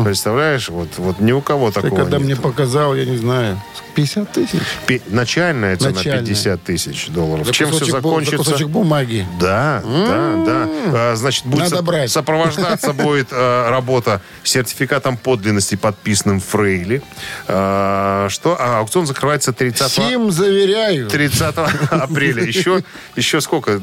Представляешь, 0.05 0.69
вот, 0.69 0.89
вот 0.99 1.21
ни 1.21 1.33
у 1.33 1.41
кого 1.41 1.71
Ты 1.71 1.83
такого 1.83 2.01
когда 2.01 2.19
нет. 2.19 2.27
мне 2.27 2.37
показал, 2.37 2.95
я 2.95 3.05
не 3.05 3.17
знаю, 3.17 3.61
50 3.99 4.33
тысяч. 4.33 4.61
Пи- 4.87 5.03
Начальная 5.09 5.77
цена 5.77 5.91
Начальная. 5.91 6.21
50 6.25 6.63
тысяч 6.63 7.09
долларов. 7.09 7.47
За 7.47 7.53
Чем 7.53 7.73
все 7.73 7.85
закончится? 7.85 8.37
За 8.37 8.45
кусочек 8.45 8.69
бумаги. 8.69 9.27
Да, 9.41 9.83
да, 9.85 10.35
да. 10.47 10.69
А, 10.95 11.15
Значит, 11.17 11.47
будет 11.47 11.73
соп- 11.73 11.83
брать. 11.83 12.11
сопровождаться 12.11 12.93
будет 12.93 13.29
а, 13.33 13.69
работа 13.71 14.21
сертификатом 14.45 15.17
подлинности, 15.17 15.75
подписанным 15.75 16.39
Фрейли. 16.41 17.03
А, 17.49 18.29
что? 18.31 18.57
А 18.59 18.79
аукцион 18.79 19.07
закрывается 19.07 19.53
30 19.53 19.91
Всем 19.91 20.31
заверяю. 20.31 21.09
30 21.09 21.55
апреля. 21.91 22.45
Еще, 22.45 22.83
еще 23.17 23.41
сколько? 23.41 23.81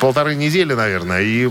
Полторы 0.00 0.34
недели, 0.34 0.72
наверное. 0.72 1.20
И 1.20 1.48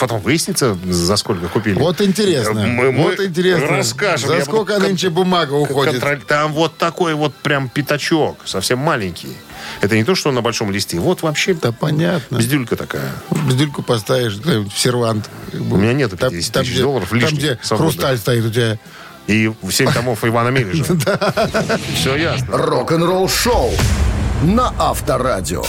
потом 0.00 0.20
выяснится, 0.20 0.76
за 0.84 1.16
сколько 1.16 1.46
купили. 1.46 1.78
Вот 1.78 2.00
интересно. 2.00 2.54
Мы- 2.66 2.90
мы 2.90 3.02
вот 3.04 3.20
интересно. 3.20 3.68
расскажем. 3.68 4.28
За 4.30 4.40
сколько 4.44 4.74
буду 4.74 4.86
нынче 4.88 5.08
бумага 5.10 5.52
уходит? 5.52 5.94
Контроль- 6.02 6.20
Там 6.26 6.52
вот 6.52 6.76
такой 6.78 7.14
вот 7.14 7.32
прям 7.44 7.68
пятачок, 7.68 8.38
совсем 8.46 8.80
маленький. 8.80 9.36
Это 9.82 9.94
не 9.94 10.02
то, 10.02 10.16
что 10.16 10.32
на 10.32 10.40
большом 10.42 10.72
листе. 10.72 10.98
Вот 10.98 11.22
вообще 11.22 11.54
Да 11.54 11.70
понятно. 11.70 12.36
бездюлька 12.38 12.74
такая. 12.74 13.12
Бздюльку 13.30 13.82
поставишь 13.82 14.34
в 14.34 14.70
сервант. 14.76 15.30
У 15.52 15.76
меня 15.76 15.92
нету 15.92 16.16
50 16.16 16.52
тысяч 16.52 16.72
где- 16.72 16.82
долларов 16.82 17.08
Там, 17.10 17.18
лишних, 17.20 17.38
где 17.38 17.58
свободных. 17.62 17.94
хрусталь 17.94 18.18
стоит 18.18 18.44
у 18.46 18.50
тебя. 18.50 18.78
И 19.28 19.52
7 19.70 19.92
томов 19.92 20.24
Ивана 20.24 20.48
Мележа. 20.48 20.84
Все 21.94 22.16
ясно. 22.16 22.56
Рок-н-ролл 22.58 23.28
шоу 23.28 23.70
на 24.42 24.72
Авторадио. 24.78 25.64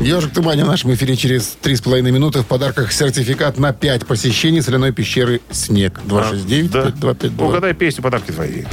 Ежик 0.00 0.32
Тумани 0.34 0.62
в 0.62 0.66
нашем 0.66 0.92
эфире 0.94 1.16
через 1.16 1.56
3,5 1.62 2.02
минуты. 2.10 2.40
В 2.40 2.46
подарках 2.46 2.92
сертификат 2.92 3.58
на 3.58 3.72
5 3.72 4.06
посещений 4.06 4.60
соляной 4.62 4.92
пещеры 4.92 5.40
«Снег». 5.50 6.00
269 6.04 6.70
Да. 6.70 6.82
5252. 6.82 7.46
Угадай 7.48 7.72
песню, 7.74 8.02
подарки 8.02 8.30
твои. 8.30 8.64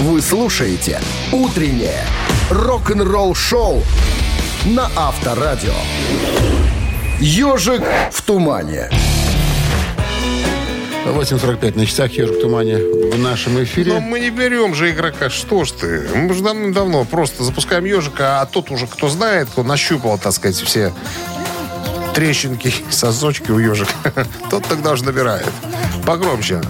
Вы 0.00 0.22
слушаете 0.22 1.00
«Утреннее 1.32 2.04
рок-н-ролл 2.50 3.34
шоу» 3.34 3.82
на 4.64 4.88
Авторадио. 4.94 5.72
«Ежик 7.18 7.82
в 8.12 8.22
тумане». 8.22 8.90
8.45 11.04 11.76
на 11.76 11.84
часах 11.84 12.12
«Ежик 12.12 12.40
Тумани» 12.40 12.76
в 12.76 13.18
нашем 13.18 13.60
эфире. 13.64 13.94
Но 13.94 14.00
мы 14.00 14.20
не 14.20 14.30
берем 14.30 14.72
же 14.72 14.90
игрока. 14.90 15.30
Что 15.30 15.64
ж 15.64 15.72
ты? 15.72 16.08
Мы 16.14 16.32
же 16.32 16.44
давно 16.44 17.04
просто 17.04 17.42
запускаем 17.42 17.84
ежика, 17.84 18.40
а 18.40 18.46
тот 18.46 18.70
уже, 18.70 18.86
кто 18.86 19.08
знает, 19.08 19.48
кто 19.50 19.64
нащупал, 19.64 20.16
так 20.18 20.32
сказать, 20.32 20.56
все 20.56 20.92
трещинки, 22.14 22.72
сосочки 22.90 23.50
у 23.50 23.58
ежика, 23.58 23.92
тот 24.50 24.64
тогда 24.66 24.92
уже 24.92 25.04
набирает. 25.04 25.48
Погромче. 26.06 26.60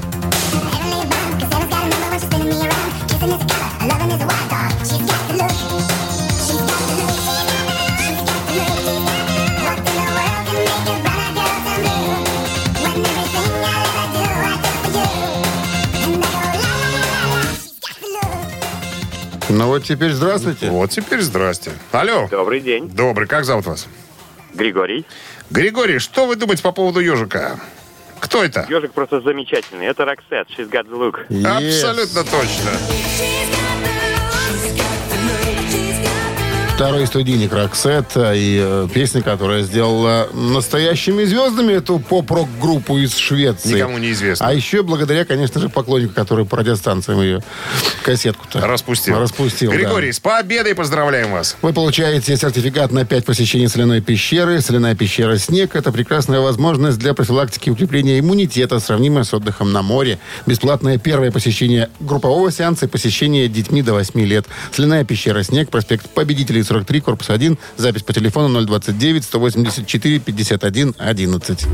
Ну 19.48 19.66
вот 19.68 19.84
теперь 19.84 20.12
здравствуйте. 20.12 20.68
Вот 20.70 20.90
теперь 20.90 21.20
здрасте. 21.22 21.72
Алло. 21.92 22.28
Добрый 22.30 22.60
день. 22.60 22.88
Добрый. 22.90 23.26
Как 23.26 23.44
зовут 23.44 23.66
вас? 23.66 23.86
Григорий. 24.54 25.06
Григорий, 25.50 25.98
что 25.98 26.26
вы 26.26 26.36
думаете 26.36 26.62
по 26.62 26.72
поводу 26.72 27.00
ежика? 27.00 27.58
Кто 28.20 28.44
это? 28.44 28.66
Ежик 28.68 28.92
просто 28.92 29.20
замечательный. 29.20 29.86
Это 29.86 30.04
Роксет. 30.04 30.48
She's 30.50 30.68
got 30.70 30.86
the 30.88 30.98
look. 30.98 31.26
Yes. 31.28 31.68
Абсолютно 31.68 32.24
точно. 32.24 32.70
Второй 36.78 37.08
студийник 37.08 37.52
Роксетта 37.52 38.34
и 38.36 38.56
э, 38.62 38.88
песня, 38.94 39.20
которая 39.20 39.64
сделала 39.64 40.28
настоящими 40.32 41.24
звездами 41.24 41.72
эту 41.72 41.98
поп-рок-группу 41.98 42.98
из 42.98 43.16
Швеции. 43.16 43.78
Никому 43.78 43.98
не 43.98 44.12
известно. 44.12 44.46
А 44.46 44.54
еще 44.54 44.84
благодаря, 44.84 45.24
конечно 45.24 45.60
же, 45.60 45.70
поклоннику, 45.70 46.14
который 46.14 46.44
по 46.44 46.56
радиостанциям 46.56 47.20
ее 47.20 47.42
кассетку-то 48.04 48.64
Распустил. 48.64 49.18
Распустил, 49.18 49.72
да. 49.72 49.76
Григорий, 49.76 50.12
с 50.12 50.20
победой 50.20 50.76
поздравляем 50.76 51.32
вас. 51.32 51.56
Вы 51.62 51.72
получаете 51.72 52.36
сертификат 52.36 52.92
на 52.92 53.04
5 53.04 53.24
посещений 53.24 53.66
соляной 53.68 54.00
пещеры. 54.00 54.60
Соляная 54.60 54.94
пещера 54.94 55.36
«Снег»— 55.36 55.72
это 55.74 55.90
прекрасная 55.90 56.38
возможность 56.38 57.00
для 57.00 57.12
профилактики 57.12 57.70
и 57.70 57.72
укрепления 57.72 58.20
иммунитета, 58.20 58.78
сравнимая 58.78 59.24
с 59.24 59.34
отдыхом 59.34 59.72
на 59.72 59.82
море. 59.82 60.20
Бесплатное 60.46 60.96
первое 60.96 61.32
посещение 61.32 61.90
группового 61.98 62.52
сеанса 62.52 62.86
и 62.86 62.88
посещение 62.88 63.48
детьми 63.48 63.82
до 63.82 63.94
8 63.94 64.20
лет. 64.20 64.46
Соляная 64.70 65.02
пещера 65.02 65.42
«Снег», 65.42 65.70
проспект 65.70 66.08
Победителей, 66.10 66.67
43, 66.68 67.00
корпус 67.00 67.30
1. 67.30 67.58
Запись 67.76 68.02
по 68.02 68.12
телефону 68.12 68.64
029 68.64 69.24
184 69.24 70.18
51 70.18 70.94
11. 70.98 71.66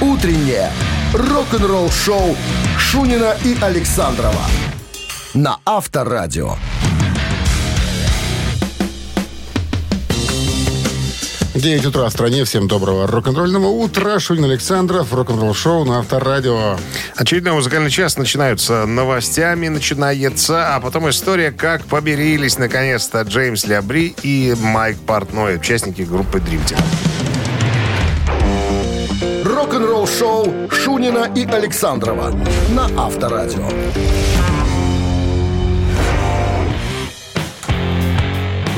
Утреннее 0.00 0.70
рок-н-ролл 1.14 1.90
шоу 1.90 2.36
Шунина 2.78 3.34
и 3.44 3.56
Александрова 3.60 4.46
на 5.34 5.58
Авторадио. 5.64 6.56
9 11.54 11.84
утра 11.86 12.08
в 12.08 12.10
стране. 12.10 12.44
Всем 12.44 12.66
доброго 12.66 13.06
рок-н-ролльного 13.06 13.66
утра. 13.66 14.18
Шунин 14.18 14.44
Александров, 14.44 15.12
рок-н-ролл 15.12 15.52
шоу 15.52 15.84
на 15.84 15.98
Авторадио. 15.98 16.78
Очередной 17.14 17.52
музыкальный 17.52 17.90
час 17.90 18.16
начинаются 18.16 18.86
новостями, 18.86 19.68
начинается, 19.68 20.74
а 20.74 20.80
потом 20.80 21.10
история, 21.10 21.52
как 21.52 21.84
помирились 21.84 22.56
наконец-то 22.56 23.20
Джеймс 23.22 23.66
Лябри 23.66 24.14
и 24.22 24.54
Майк 24.60 24.96
Портной, 25.00 25.56
участники 25.56 26.02
группы 26.02 26.38
Dream 26.38 26.60
Theater. 26.66 26.82
Рок-н-ролл 29.44 30.06
шоу 30.06 30.70
Шунина 30.70 31.30
и 31.34 31.44
Александрова 31.44 32.34
на 32.70 32.88
Авторадио. 32.96 33.68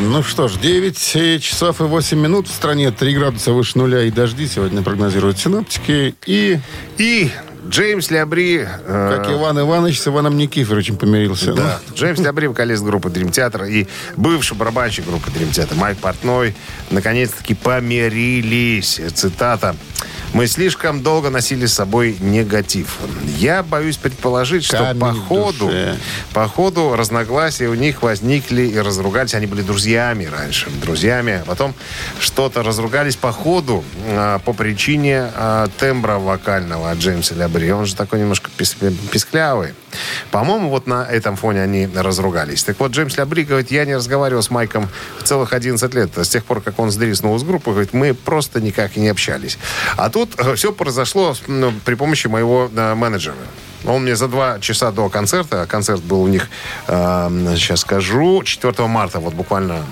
Ну 0.07 0.23
что 0.23 0.49
ж, 0.49 0.57
9 0.59 1.43
часов 1.43 1.81
и 1.81 1.85
8 1.85 2.19
минут 2.19 2.47
в 2.47 2.53
стране, 2.53 2.91
3 2.91 3.15
градуса 3.15 3.53
выше 3.53 3.79
нуля 3.79 4.03
и 4.03 4.11
дожди 4.11 4.47
сегодня 4.47 4.83
прогнозируют 4.83 5.39
синоптики. 5.39 6.15
И, 6.27 6.61
И 6.99 7.31
Джеймс 7.67 8.11
Лябри... 8.11 8.67
э, 8.67 9.17
как 9.17 9.33
Иван 9.33 9.59
Иванович 9.59 10.01
с 10.01 10.07
Иваном 10.09 10.37
Никифоровичем 10.37 10.97
помирился. 10.97 11.55
Да. 11.55 11.81
Джеймс 11.95 12.21
Лябри, 12.21 12.49
вокалист 12.49 12.83
группы 12.85 13.09
Dream 13.09 13.31
Theater 13.31 13.67
и 13.69 13.87
бывший 14.17 14.57
барабанщик 14.59 15.07
группы 15.07 15.31
Dream 15.31 15.51
Theater 15.51 15.75
Майк 15.75 15.97
Портной 15.99 16.55
наконец-таки 16.91 17.55
помирились. 17.55 19.01
Цитата. 19.15 19.75
Мы 20.35 20.49
слишком 20.49 21.01
долго 21.01 21.31
носили 21.31 21.65
с 21.67 21.75
собой 21.75 22.17
негатив. 22.19 22.99
Я 23.39 23.63
боюсь 23.63 23.97
предположить, 23.97 24.65
что 24.65 24.79
Камень 24.79 25.01
по 25.01 25.13
ходу, 25.13 25.67
душе. 25.67 25.97
по 26.33 26.49
ходу 26.49 26.97
разногласия 26.97 27.69
у 27.69 27.75
них 27.75 28.03
возникли 28.03 28.63
и 28.63 28.77
разругались. 28.77 29.35
Они 29.35 29.47
были 29.47 29.63
друзьями 29.63 30.25
раньше, 30.25 30.71
друзьями. 30.71 31.41
А 31.41 31.45
потом 31.47 31.73
что-то 32.19 32.65
разругались 32.65 33.15
по 33.15 33.31
ходу 33.31 33.85
а, 34.09 34.41
по 34.41 34.53
причине 34.53 35.31
а, 35.37 35.69
тембра 35.79 36.19
вокального 36.19 36.91
от 36.91 36.99
Джеймса 36.99 37.37
Лябри. 37.37 37.71
Он 37.71 37.87
же 37.87 37.95
такой 37.95 38.19
немножко 38.19 38.51
писклявый. 38.57 39.75
По-моему, 40.31 40.71
вот 40.71 40.87
на 40.87 41.05
этом 41.05 41.37
фоне 41.37 41.63
они 41.63 41.89
разругались. 41.95 42.65
Так 42.65 42.79
вот, 42.81 42.93
Джеймс 42.93 43.17
Лябри 43.17 43.45
говорит, 43.45 43.71
я 43.71 43.85
не 43.85 43.97
разговаривал 43.97 44.43
с 44.43 44.51
Майком 44.51 44.89
целых 45.25 45.53
11 45.53 45.95
лет. 45.95 46.17
С 46.17 46.29
тех 46.29 46.45
пор, 46.45 46.61
как 46.61 46.79
он 46.79 46.91
сдриснул 46.91 47.37
из 47.37 47.43
группы, 47.43 47.71
говорит, 47.71 47.93
мы 47.93 48.15
просто 48.15 48.61
никак 48.61 48.97
и 48.97 49.01
не 49.01 49.09
общались. 49.09 49.59
А 49.97 50.11
тут 50.11 50.35
все 50.57 50.73
произошло 50.73 51.35
ну, 51.47 51.73
при 51.85 51.95
помощи 51.95 52.27
моего 52.27 52.71
э, 52.75 52.95
менеджера. 52.95 53.37
Он 53.85 54.03
мне 54.03 54.17
за 54.17 54.29
два 54.29 54.59
часа 54.61 54.91
до 54.91 55.09
концерта, 55.09 55.67
концерт 55.67 56.03
был 56.03 56.23
у 56.23 56.29
них, 56.29 56.49
э, 56.89 57.55
сейчас 57.57 57.81
скажу, 57.81 58.43
4 58.43 58.87
марта, 58.89 59.21
вот 59.21 59.35
буквально 59.35 59.85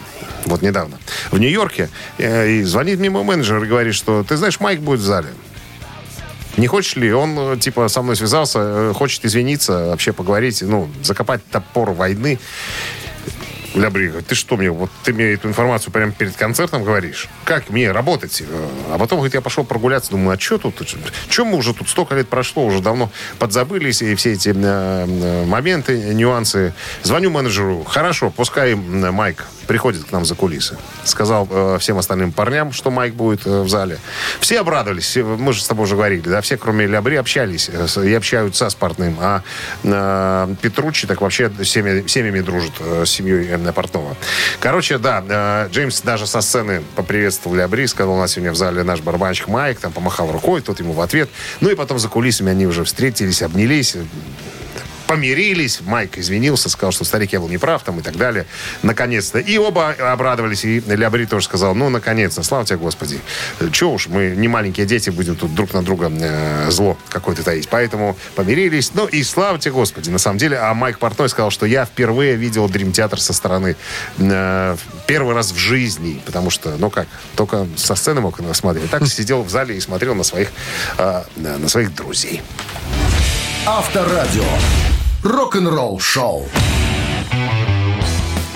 вот 0.46 0.62
недавно, 0.62 0.98
в 1.30 1.38
Нью-Йорке, 1.38 1.88
э, 2.18 2.48
и 2.48 2.62
звонит 2.62 2.98
мне 2.98 3.10
мой 3.10 3.22
менеджер 3.22 3.62
и 3.62 3.66
говорит, 3.66 3.94
что, 3.94 4.24
ты 4.24 4.36
знаешь, 4.36 4.60
Майк 4.60 4.80
будет 4.80 5.00
в 5.00 5.04
зале. 5.04 5.28
Не 6.56 6.66
хочешь 6.66 6.96
ли? 6.96 7.12
Он, 7.12 7.38
э, 7.38 7.56
типа, 7.58 7.88
со 7.88 8.02
мной 8.02 8.16
связался, 8.16 8.58
э, 8.60 8.92
хочет 8.94 9.24
извиниться, 9.24 9.86
вообще 9.86 10.12
поговорить, 10.12 10.62
ну, 10.62 10.88
закопать 11.02 11.40
топор 11.50 11.92
войны. 11.92 12.38
Лябри 13.74 14.08
говорит, 14.08 14.26
ты 14.26 14.34
что 14.34 14.58
мне, 14.58 14.70
вот 14.70 14.90
ты 15.02 15.14
мне 15.14 15.32
эту 15.32 15.48
информацию 15.48 15.94
прямо 15.94 16.12
перед 16.12 16.36
концертом 16.36 16.84
говоришь? 16.84 17.28
Как 17.44 17.70
мне 17.70 17.90
работать? 17.90 18.42
Э, 18.42 18.68
А 18.92 18.98
потом, 18.98 19.18
говорит, 19.18 19.32
я 19.34 19.40
пошел 19.40 19.64
прогуляться, 19.64 20.10
думаю, 20.10 20.36
а 20.36 20.38
что 20.38 20.58
тут? 20.58 20.94
Чем 21.30 21.46
мы 21.46 21.56
уже 21.56 21.72
тут 21.72 21.88
столько 21.88 22.14
лет 22.14 22.28
прошло, 22.28 22.66
уже 22.66 22.80
давно 22.80 23.10
подзабылись, 23.38 24.02
и 24.02 24.14
все 24.14 24.32
эти 24.32 24.50
моменты, 24.50 25.98
нюансы. 26.12 26.74
Звоню 27.02 27.30
менеджеру, 27.30 27.82
хорошо, 27.84 28.28
пускай 28.30 28.74
Майк 28.74 29.46
приходит 29.66 30.04
к 30.04 30.12
нам 30.12 30.24
за 30.24 30.34
кулисы. 30.34 30.76
Сказал 31.04 31.48
э, 31.50 31.78
всем 31.80 31.98
остальным 31.98 32.32
парням, 32.32 32.72
что 32.72 32.90
Майк 32.90 33.14
будет 33.14 33.46
э, 33.46 33.62
в 33.62 33.68
зале. 33.68 33.98
Все 34.40 34.60
обрадовались, 34.60 35.16
мы 35.16 35.52
же 35.52 35.62
с 35.62 35.66
тобой 35.66 35.84
уже 35.84 35.96
говорили, 35.96 36.22
да, 36.22 36.40
все, 36.40 36.56
кроме 36.56 36.86
Лябри, 36.86 37.16
общались 37.16 37.70
э, 37.72 38.06
и 38.06 38.14
общаются 38.14 38.68
с 38.68 38.74
Портным. 38.74 39.16
А 39.20 39.42
э, 39.82 40.54
Петруччи 40.60 41.06
так 41.06 41.20
вообще 41.20 41.50
с 41.50 41.68
семьями, 41.68 42.40
дружит, 42.40 42.72
э, 42.80 43.04
с 43.06 43.10
семьей 43.10 43.54
Эмна 43.54 43.72
Портнова. 43.72 44.16
Короче, 44.60 44.98
да, 44.98 45.24
э, 45.26 45.68
Джеймс 45.72 46.00
даже 46.02 46.26
со 46.26 46.40
сцены 46.40 46.82
поприветствовал 46.96 47.56
Лябри, 47.56 47.86
сказал, 47.86 48.14
у 48.14 48.18
нас 48.18 48.32
сегодня 48.32 48.52
в 48.52 48.56
зале 48.56 48.82
наш 48.82 49.00
барабанщик 49.00 49.48
Майк, 49.48 49.78
там 49.80 49.92
помахал 49.92 50.30
рукой, 50.30 50.60
тот 50.60 50.80
ему 50.80 50.92
в 50.92 51.00
ответ. 51.00 51.28
Ну 51.60 51.70
и 51.70 51.74
потом 51.74 51.98
за 51.98 52.08
кулисами 52.08 52.50
они 52.50 52.66
уже 52.66 52.84
встретились, 52.84 53.42
обнялись, 53.42 53.96
помирились. 55.12 55.82
Майк 55.82 56.16
извинился, 56.16 56.70
сказал, 56.70 56.90
что 56.90 57.04
старик 57.04 57.34
я 57.34 57.40
был 57.40 57.48
неправ 57.48 57.82
там 57.82 58.00
и 58.00 58.02
так 58.02 58.16
далее. 58.16 58.46
Наконец-то. 58.82 59.40
И 59.40 59.58
оба 59.58 59.90
обрадовались. 59.90 60.64
И 60.64 60.80
Леобри 60.80 61.26
тоже 61.26 61.44
сказал, 61.44 61.74
ну, 61.74 61.90
наконец-то, 61.90 62.42
слава 62.42 62.64
тебе, 62.64 62.78
Господи. 62.78 63.20
Че 63.72 63.90
уж, 63.90 64.06
мы 64.06 64.32
не 64.34 64.48
маленькие 64.48 64.86
дети, 64.86 65.10
будем 65.10 65.36
тут 65.36 65.54
друг 65.54 65.74
на 65.74 65.82
друга 65.82 66.10
э, 66.10 66.70
зло 66.70 66.96
какое-то 67.10 67.42
таить. 67.42 67.68
Поэтому 67.68 68.16
помирились. 68.34 68.92
Ну, 68.94 69.06
и 69.06 69.22
слава 69.22 69.58
тебе, 69.58 69.72
Господи, 69.72 70.08
на 70.08 70.18
самом 70.18 70.38
деле. 70.38 70.56
А 70.56 70.72
Майк 70.72 70.98
Портной 70.98 71.28
сказал, 71.28 71.50
что 71.50 71.66
я 71.66 71.84
впервые 71.84 72.36
видел 72.36 72.66
Дрим 72.70 72.92
Театр 72.92 73.20
со 73.20 73.34
стороны. 73.34 73.76
э, 74.16 74.76
первый 75.06 75.34
раз 75.34 75.52
в 75.52 75.58
жизни. 75.58 76.22
Потому 76.24 76.48
что, 76.48 76.76
ну 76.78 76.88
как, 76.88 77.06
только 77.36 77.66
со 77.76 77.96
сцены 77.96 78.22
мог 78.22 78.40
смотреть. 78.54 78.90
Так 78.90 79.06
сидел 79.06 79.42
в 79.42 79.50
зале 79.50 79.76
и 79.76 79.80
смотрел 79.80 80.14
на 80.14 80.22
своих, 80.22 80.48
э, 80.96 81.22
на 81.36 81.68
своих 81.68 81.94
друзей. 81.94 82.40
Авторадио. 83.66 84.42
Рок-н-ролл 85.22 86.00
шоу. 86.00 86.48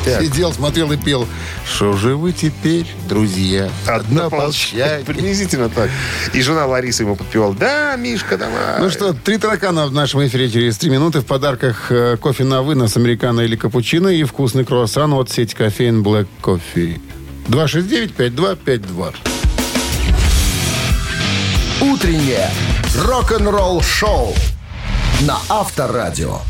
Сидел, 0.05 0.53
смотрел 0.53 0.91
и 0.93 0.97
пел. 0.97 1.27
Что 1.65 1.97
же 1.97 2.17
вы 2.17 2.33
теперь, 2.33 2.87
друзья? 3.09 3.71
Однополчане. 3.87 5.05
Приблизительно 5.05 5.69
так. 5.69 5.91
И 6.33 6.43
жена 6.43 6.67
Лариса 6.67 7.05
ему 7.05 7.17
подпевала, 7.17 7.55
да, 7.55 7.97
Мишка, 7.97 8.37
давай. 8.37 8.81
Ну 8.81 8.91
что, 8.91 9.13
три 9.13 9.39
таракана 9.39 9.87
в 9.87 9.93
нашем 9.93 10.27
эфире 10.27 10.51
через 10.51 10.77
три 10.79 10.91
минуты. 10.91 11.21
В 11.21 11.27
подарках 11.27 11.91
э, 11.91 12.17
кофе 12.17 12.45
на 12.45 12.63
вынос, 12.63 12.97
американо 12.97 13.41
или 13.41 13.57
капучино 13.57 14.09
и 14.09 14.25
вкусный 14.25 14.65
круассан 14.65 15.13
от 15.13 15.31
сети 15.31 15.55
кофеин 15.55 16.03
Black 16.03 16.27
Coffee. 16.43 17.01
269-5252. 17.49 19.15
Утреннее 21.81 22.51
рок-н-ролл 23.05 23.83
шоу 23.83 24.35
на 25.23 25.39
Авторадио. 25.49 26.41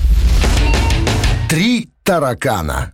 Три 1.49 1.89
таракана. 2.03 2.93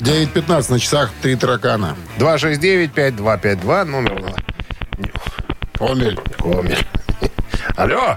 9.15 0.00 0.70
на 0.72 0.78
часах 0.78 1.10
три 1.20 1.36
таракана. 1.36 1.94
269-5252, 2.18 3.84
номер... 3.84 4.34
Помель. 5.74 6.18
Комель. 6.38 6.86
Алло! 7.76 8.16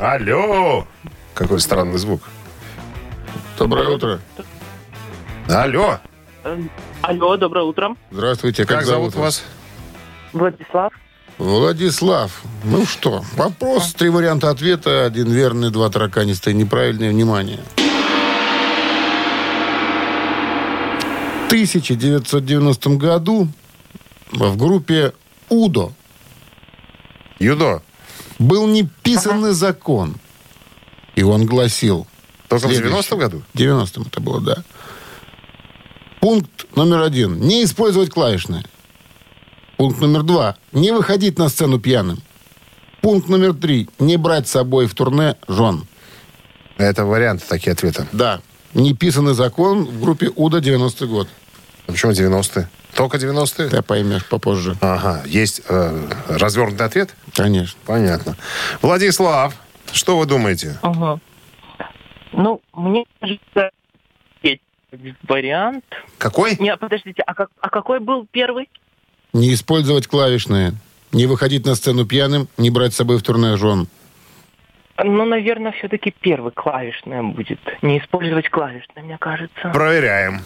Алло! 0.00 0.86
Какой 1.34 1.60
странный 1.60 1.98
звук. 1.98 2.22
Доброе 3.56 3.88
утро. 3.90 4.20
Алло! 5.48 5.98
Алло, 7.02 7.36
доброе 7.36 7.64
утро. 7.64 7.94
Здравствуйте. 8.10 8.66
Как, 8.66 8.84
зовут 8.84 9.14
вас? 9.14 9.44
Владислав. 10.32 10.92
Владислав. 11.38 12.42
Ну 12.64 12.86
что, 12.86 13.24
вопрос, 13.36 13.92
три 13.94 14.08
варианта 14.08 14.50
ответа. 14.50 15.04
Один 15.04 15.30
верный, 15.32 15.70
два 15.70 15.90
тараканистые. 15.90 16.54
Неправильное 16.54 17.10
внимание. 17.10 17.60
В 21.44 21.46
1990 21.46 22.90
году 22.90 23.48
в 24.32 24.56
группе 24.56 25.12
«Удо» 25.48 25.92
Юдо. 27.38 27.82
был 28.38 28.66
неписанный 28.66 29.52
закон. 29.52 30.16
И 31.14 31.22
он 31.22 31.46
гласил... 31.46 32.06
Только 32.48 32.68
в 32.68 32.72
следующее. 32.72 33.00
90-м 33.00 33.18
году? 33.18 33.42
В 33.52 33.58
90-м 33.58 34.06
это 34.06 34.20
было, 34.20 34.40
да. 34.40 34.64
Пункт 36.20 36.66
номер 36.74 37.02
один. 37.02 37.40
Не 37.40 37.64
использовать 37.64 38.10
клавишные. 38.10 38.64
Пункт 39.76 40.00
номер 40.00 40.22
два. 40.22 40.56
Не 40.72 40.92
выходить 40.92 41.38
на 41.38 41.48
сцену 41.48 41.78
пьяным. 41.78 42.18
Пункт 43.00 43.28
номер 43.28 43.54
три. 43.54 43.88
Не 43.98 44.16
брать 44.16 44.48
с 44.48 44.52
собой 44.52 44.86
в 44.86 44.94
турне 44.94 45.36
жен. 45.48 45.86
Это 46.78 47.04
варианты 47.04 47.44
такие 47.48 47.72
ответа. 47.72 48.06
Да. 48.12 48.40
Неписанный 48.72 49.34
закон 49.34 49.84
в 49.84 50.00
группе 50.00 50.30
УДА 50.34 50.58
90-й 50.58 51.06
год. 51.06 51.28
А 51.86 51.92
Почему 51.92 52.12
90-е? 52.12 52.68
Только 52.94 53.18
90-е? 53.18 53.68
Ты 53.68 53.82
поймешь 53.82 54.26
попозже. 54.26 54.76
Ага. 54.80 55.22
Есть 55.26 55.62
э, 55.68 56.08
развернутый 56.28 56.86
ответ? 56.86 57.14
Конечно. 57.34 57.78
Понятно. 57.84 58.36
Владислав, 58.80 59.54
что 59.92 60.18
вы 60.18 60.26
думаете? 60.26 60.78
Ага. 60.82 61.20
Ну, 62.32 62.60
мне 62.72 63.04
кажется, 63.20 63.70
есть 64.42 64.62
вариант. 65.28 65.84
Какой? 66.18 66.56
Не, 66.58 66.76
подождите, 66.76 67.22
а, 67.22 67.34
как, 67.34 67.50
а 67.60 67.68
какой 67.68 68.00
был 68.00 68.26
первый? 68.30 68.68
Не 69.34 69.52
использовать 69.52 70.06
клавишные. 70.06 70.72
Не 71.12 71.26
выходить 71.26 71.66
на 71.66 71.74
сцену 71.74 72.06
пьяным. 72.06 72.48
Не 72.56 72.70
брать 72.70 72.94
с 72.94 72.96
собой 72.96 73.18
в 73.18 73.22
турне 73.22 73.56
жен. 73.56 73.88
Ну, 74.96 75.24
наверное, 75.24 75.72
все-таки 75.72 76.14
первый 76.20 76.52
клавишная 76.52 77.22
будет. 77.22 77.58
Не 77.82 77.98
использовать 77.98 78.48
клавишные, 78.48 79.04
мне 79.04 79.18
кажется. 79.18 79.70
Проверяем. 79.72 80.40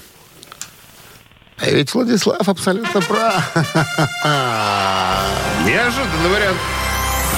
А 1.59 1.71
ведь 1.71 1.93
Владислав 1.93 2.49
абсолютно 2.49 3.01
прав. 3.03 3.57
Неожиданный 5.67 6.31
вариант. 6.33 6.59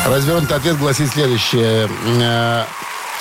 Развернутый 0.06 0.56
ответ 0.56 0.78
гласит 0.78 1.08
следующее. 1.08 1.88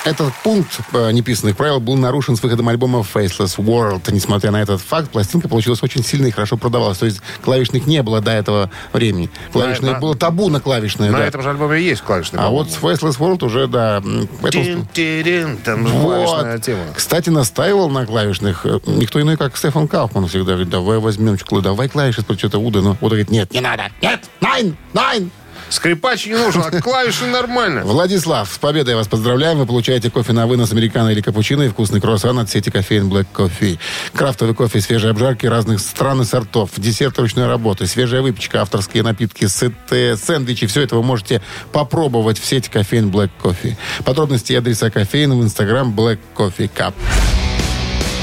Этот 0.04 0.32
пункт 0.42 0.80
э, 0.94 1.12
неписанных 1.12 1.56
правил 1.58 1.78
был 1.78 1.94
нарушен 1.94 2.34
с 2.34 2.42
выходом 2.42 2.68
альбома 2.70 3.00
Faceless 3.00 3.58
World. 3.58 4.10
Несмотря 4.10 4.50
на 4.50 4.62
этот 4.62 4.80
факт, 4.80 5.10
пластинка 5.10 5.46
получилась 5.46 5.82
очень 5.82 6.02
сильной 6.02 6.30
и 6.30 6.32
хорошо 6.32 6.56
продавалась. 6.56 6.96
То 6.96 7.04
есть 7.04 7.20
клавишных 7.44 7.86
не 7.86 8.02
было 8.02 8.22
до 8.22 8.30
этого 8.30 8.70
времени. 8.94 9.28
Клавишное 9.52 9.92
да. 9.92 9.98
было 9.98 10.16
табу 10.16 10.48
на 10.48 10.58
клавишные. 10.58 11.10
На 11.10 11.18
да. 11.18 11.26
этом 11.26 11.42
же 11.42 11.50
альбоме 11.50 11.82
есть 11.82 12.00
клавишный. 12.00 12.40
А 12.40 12.48
вот 12.48 12.70
с 12.70 12.78
Faceless 12.78 13.18
World 13.18 13.44
уже, 13.44 13.66
да... 13.66 13.98
м, 13.98 14.26
поэтому- 14.40 14.64
Тин-тирин, 14.64 15.58
Там 15.58 15.84
Вот. 15.84 16.62
тема. 16.62 16.80
Кстати, 16.94 17.28
настаивал 17.28 17.90
на 17.90 18.06
клавишных 18.06 18.64
э, 18.64 18.80
никто 18.86 19.20
иной, 19.20 19.36
как 19.36 19.54
Стефан 19.58 19.86
Кауфман 19.86 20.28
всегда 20.28 20.52
говорит, 20.52 20.70
давай 20.70 20.98
возьмем 20.98 21.36
чеклу, 21.36 21.60
давай 21.60 21.90
клавиши, 21.90 22.22
что-то 22.22 22.58
Уда. 22.58 22.80
Но 22.80 22.92
Уда 23.02 23.10
говорит, 23.10 23.30
нет, 23.30 23.52
не 23.52 23.60
надо, 23.60 23.90
нет, 24.00 24.20
найн, 24.40 24.76
найн. 24.94 25.30
Скрипач 25.70 26.26
не 26.26 26.34
нужен, 26.34 26.62
а 26.62 26.70
клавиши 26.80 27.26
нормально. 27.26 27.82
Владислав, 27.84 28.52
с 28.52 28.58
победой 28.58 28.96
вас 28.96 29.06
поздравляем. 29.06 29.58
Вы 29.58 29.66
получаете 29.66 30.10
кофе 30.10 30.32
на 30.32 30.46
вынос 30.46 30.72
американо 30.72 31.10
или 31.10 31.20
капучино 31.20 31.62
и 31.62 31.68
вкусный 31.68 32.00
круассан 32.00 32.38
от 32.40 32.50
сети 32.50 32.70
кофеин 32.70 33.08
Black 33.08 33.26
Coffee. 33.32 33.78
Крафтовый 34.12 34.54
кофе, 34.54 34.80
свежие 34.80 35.12
обжарки 35.12 35.46
разных 35.46 35.80
стран 35.80 36.22
и 36.22 36.24
сортов, 36.24 36.70
десерт 36.76 37.18
ручной 37.18 37.46
работы, 37.46 37.86
свежая 37.86 38.20
выпечка, 38.20 38.62
авторские 38.62 39.04
напитки, 39.04 39.46
сыты, 39.46 40.16
сэндвичи. 40.16 40.66
Все 40.66 40.82
это 40.82 40.96
вы 40.96 41.04
можете 41.04 41.40
попробовать 41.72 42.40
в 42.40 42.44
сети 42.44 42.68
кофеин 42.68 43.08
Black 43.10 43.30
Coffee. 43.40 43.76
Подробности 44.04 44.52
и 44.52 44.56
адреса 44.56 44.90
кофеина 44.90 45.36
в 45.36 45.42
инстаграм 45.42 45.94
Black 45.94 46.18
Coffee 46.36 46.68
Cup. 46.76 46.94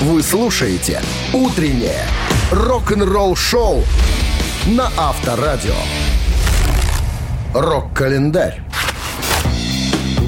Вы 0.02 0.22
слушаете 0.22 1.02
«Утреннее 1.34 2.06
рок-н-ролл-шоу» 2.52 3.84
на 4.68 4.92
Авторадио. 4.98 5.74
Рок-календарь. 7.54 8.62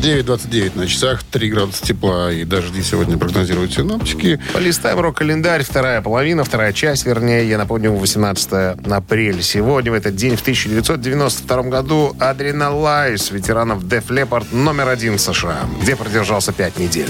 9.29 0.01 0.77
на 0.77 0.88
часах, 0.88 1.23
3 1.23 1.49
градуса 1.49 1.86
тепла 1.86 2.32
и 2.32 2.45
дожди 2.45 2.82
сегодня 2.82 3.17
прогнозируют 3.17 3.73
синоптики. 3.73 4.39
Полистаем 4.54 5.00
рок-календарь, 5.02 5.63
вторая 5.63 6.02
половина, 6.02 6.46
вторая 6.46 6.71
часть, 6.71 7.06
вернее, 7.06 7.48
я 7.50 7.58
напомню, 7.58 7.91
18 7.91 8.77
апреля. 8.89 9.41
Сегодня, 9.41 9.91
в 9.91 9.96
этот 9.96 10.15
день, 10.15 10.37
в 10.37 10.41
1992 10.41 11.63
году, 11.63 12.15
Adrenalize, 12.17 13.33
ветеранов 13.33 13.83
Def 13.83 14.08
Leppard, 14.08 14.56
номер 14.56 14.87
один 14.87 15.17
в 15.17 15.21
США, 15.21 15.60
где 15.81 15.98
продержался 15.98 16.54
пять 16.54 16.79
недель. 16.79 17.10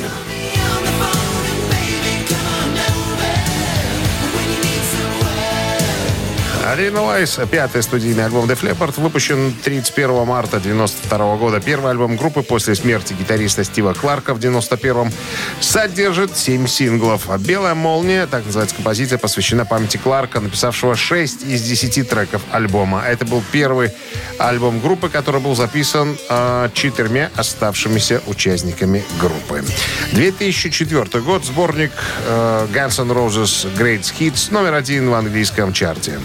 Adrenalize, 6.70 7.40
пятый 7.50 7.82
студийный 7.82 8.26
альбом 8.26 8.46
Def 8.46 8.62
Leppard, 8.62 9.02
выпущен 9.02 9.56
31 9.64 10.24
марта 10.24 10.60
92 10.60 11.36
года. 11.38 11.60
Первый 11.60 11.90
альбом 11.90 12.16
группы 12.16 12.44
после 12.44 12.76
смерти 12.76 13.14
гитариста 13.14 13.64
Стива 13.64 13.94
Кларка 13.94 14.36
в 14.36 14.40
91-м 14.40 15.12
содержит 15.60 16.38
7 16.38 16.68
синглов. 16.68 17.28
«Белая 17.40 17.74
молния», 17.74 18.28
так 18.28 18.46
называется 18.46 18.76
композиция, 18.76 19.18
посвящена 19.18 19.66
памяти 19.66 19.98
Кларка, 19.98 20.42
написавшего 20.42 20.96
6 20.96 21.42
из 21.42 21.64
10 21.64 22.08
треков 22.08 22.44
альбома. 22.52 23.02
Это 23.02 23.26
был 23.26 23.42
первый 23.52 23.92
альбом 24.38 24.80
группы, 24.80 25.10
который 25.10 25.42
был 25.42 25.56
записан 25.56 26.16
э, 26.30 26.70
четырьмя 26.76 27.32
оставшимися 27.36 28.22
участниками 28.28 29.04
группы. 29.20 29.64
2004 30.12 31.24
год, 31.24 31.46
сборник 31.46 31.94
э, 32.28 32.68
Guns 32.72 33.02
N' 33.02 33.12
Roses 33.12 33.76
Great 33.76 34.02
Hits, 34.20 34.54
номер 34.54 34.76
один 34.76 35.10
в 35.10 35.16
английском 35.16 35.74
чарте. 35.74 36.20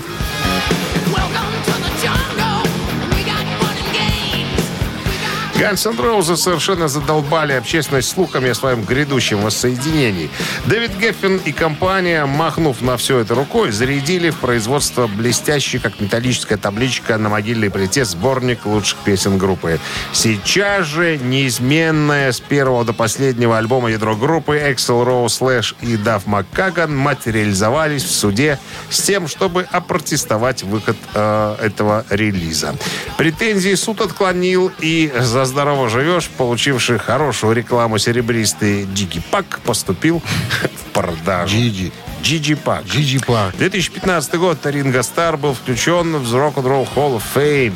Guns 5.57 5.87
N' 5.87 5.97
Roses 5.97 6.37
совершенно 6.37 6.89
задолбали 6.89 7.53
общественность 7.53 8.09
слухами 8.09 8.51
о 8.51 8.55
своем 8.57 8.83
грядущем 8.83 9.41
воссоединении. 9.41 10.29
Дэвид 10.67 10.99
Геффин 10.99 11.37
и 11.45 11.53
компания, 11.53 12.27
махнув 12.27 12.83
на 12.83 12.97
все 12.97 13.21
это 13.21 13.37
рукой, 13.37 13.71
зарядили 13.71 14.31
в 14.31 14.37
производство 14.39 15.07
блестящий, 15.07 15.79
как 15.79 16.01
металлическая 16.01 16.59
табличка 16.59 17.19
на 17.19 17.29
могильной 17.29 17.71
плите, 17.71 18.05
сборник 18.05 18.67
лучших 18.67 18.99
песен 19.05 19.39
группы. 19.39 19.79
Сейчас 20.13 20.87
же 20.87 21.19
неизменное 21.19 22.33
с 22.33 22.41
первого 22.41 22.85
до 22.85 22.93
последнего 22.93 23.57
альбома 23.57 23.93
ядро 23.93 24.17
группы 24.17 24.61
Эксел 24.61 25.05
Роу 25.05 25.29
Слэш 25.29 25.77
и 25.81 25.97
Дав 25.97 26.27
Маккаган 26.27 26.95
материализовались 26.97 28.03
в 28.03 28.11
суде 28.11 28.59
с 28.91 29.01
тем, 29.03 29.29
чтобы 29.29 29.69
опротестовать 29.71 30.65
выход 30.65 30.97
э, 31.15 31.57
этого 31.63 32.05
релиза. 32.11 32.75
Претензии 33.17 33.77
суд 33.77 34.01
отклонил 34.01 34.73
и 34.81 35.13
за 35.21 35.44
здорово 35.45 35.89
живешь, 35.89 36.29
получивший 36.29 36.99
хорошую 36.99 37.55
рекламу 37.55 37.99
серебристый 37.99 38.85
Дики 38.85 39.23
Пак 39.31 39.61
поступил 39.65 40.23
в 40.63 40.93
продажу. 40.93 41.57
Джиджи. 41.57 41.93
Джиджи 42.23 42.57
Пак. 42.57 42.85
Джиджи 42.85 43.21
Пак. 43.21 43.57
2015 43.57 44.35
год 44.37 44.59
Ринго 44.65 45.03
Стар 45.03 45.37
был 45.37 45.55
включен 45.55 46.17
в 46.17 46.27
Roll 46.65 46.89
Hall 46.95 47.21
of 47.21 47.23
Fame. 47.35 47.75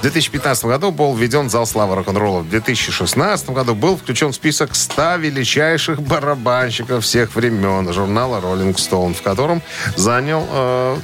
В 0.00 0.02
2015 0.02 0.64
году 0.64 0.92
был 0.92 1.14
введен 1.14 1.50
зал 1.50 1.66
славы 1.66 1.94
рок-н-ролла. 1.94 2.40
В 2.40 2.48
2016 2.48 3.50
году 3.50 3.74
был 3.74 3.98
включен 3.98 4.32
в 4.32 4.34
список 4.34 4.74
100 4.74 5.16
величайших 5.16 6.00
барабанщиков 6.00 7.04
всех 7.04 7.34
времен 7.34 7.92
журнала 7.92 8.40
Rolling 8.40 8.74
Stone, 8.76 9.12
в 9.12 9.20
котором 9.20 9.60
занял 9.96 10.46
э, 10.50 10.96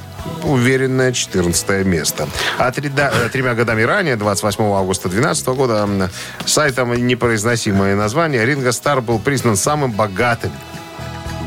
уверенное 0.45 1.11
14 1.11 1.85
место. 1.85 2.27
А 2.57 2.71
три- 2.71 2.89
да, 2.89 3.11
э, 3.13 3.29
тремя 3.29 3.53
годами 3.53 3.83
ранее, 3.83 4.15
28 4.15 4.63
августа 4.73 5.09
2012 5.09 5.47
года, 5.55 6.09
сайтом 6.47 6.91
непроизносимое 6.95 7.95
название, 7.95 8.47
Ринго 8.47 8.71
Стар 8.71 9.01
был 9.01 9.19
признан 9.19 9.57
самым 9.57 9.91
богатым 9.91 10.51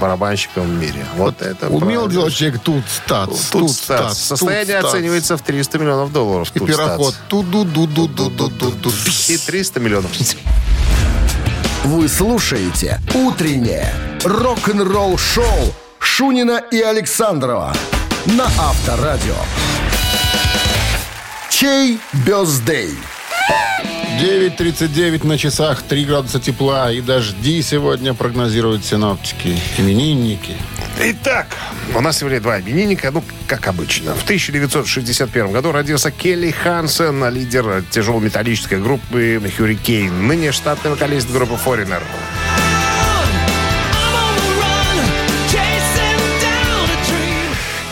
барабанщиком 0.01 0.64
в 0.64 0.70
мире. 0.70 1.05
Вот 1.16 1.42
это 1.42 1.68
Умел 1.68 1.80
правильно. 1.80 2.09
делать 2.11 2.34
человек 2.34 2.61
тут 2.62 2.82
стац, 2.88 3.30
Тут 3.53 3.70
стац. 3.70 4.16
Состояние 4.18 4.80
тут 4.80 4.90
оценивается 4.90 5.36
в 5.36 5.42
300 5.42 5.78
миллионов 5.78 6.12
долларов. 6.12 6.51
И 6.55 6.59
Тут 6.59 6.68
пироход. 6.68 7.14
стац. 7.14 7.24
ту 7.28 7.42
ду 7.42 7.64
ду 7.64 7.86
ду 7.86 8.09
ду 8.09 8.30
ду 8.30 8.48
ду 8.48 8.70
ду 8.70 8.90
И 9.28 9.36
300 9.36 9.80
миллионов. 9.80 10.11
Вы 11.84 12.09
слушаете 12.09 13.01
«Утреннее 13.14 13.92
рок-н-ролл-шоу» 14.24 15.74
Шунина 15.98 16.59
и 16.70 16.80
Александрова 16.80 17.74
на 18.26 18.44
Авторадио. 18.44 19.34
Чей 21.51 21.98
бездей? 22.24 22.96
9.39 24.20 25.26
на 25.26 25.38
часах, 25.38 25.82
3 25.82 26.04
градуса 26.04 26.38
тепла 26.38 26.92
и 26.92 27.00
дожди 27.00 27.62
сегодня 27.62 28.12
прогнозируют 28.12 28.84
синоптики. 28.84 29.58
Именинники. 29.78 30.56
Итак, 31.02 31.56
у 31.94 32.02
нас 32.02 32.18
сегодня 32.18 32.38
два 32.38 32.60
именинника, 32.60 33.10
ну, 33.12 33.24
как 33.46 33.66
обычно. 33.66 34.14
В 34.14 34.24
1961 34.24 35.52
году 35.52 35.72
родился 35.72 36.10
Келли 36.10 36.50
Хансен, 36.50 37.32
лидер 37.32 37.82
тяжелометаллической 37.90 38.78
группы 38.78 39.40
Hurricane, 39.58 40.10
ныне 40.10 40.52
штатный 40.52 40.90
вокалист 40.90 41.30
группы 41.30 41.54
Foreigner. 41.54 42.02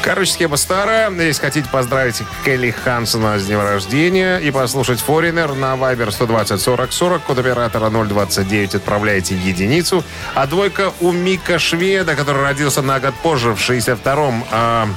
Короче, 0.09 0.33
схема 0.33 0.57
старая. 0.57 1.11
Если 1.11 1.43
хотите 1.43 1.69
поздравить 1.69 2.23
Келли 2.43 2.71
Хансона 2.71 3.39
с 3.39 3.45
днем 3.45 3.61
рождения 3.61 4.39
и 4.39 4.51
послушать 4.51 5.05
Foreigner 5.07 5.55
на 5.55 5.75
Viber 5.75 6.11
120 6.11 6.59
40 6.59 6.93
40, 6.95 7.23
код 7.25 7.39
оператора 7.39 7.91
029 7.91 8.77
отправляете 8.77 9.35
единицу. 9.35 10.03
А 10.35 10.47
двойка 10.47 10.95
у 11.01 11.13
Мика 11.13 11.59
Шведа, 11.59 12.15
который 12.15 12.41
родился 12.41 12.81
на 12.81 13.01
год 13.01 13.13
позже, 13.23 13.55
в 13.55 13.59
62-м. 13.59 14.45
А, 14.51 14.89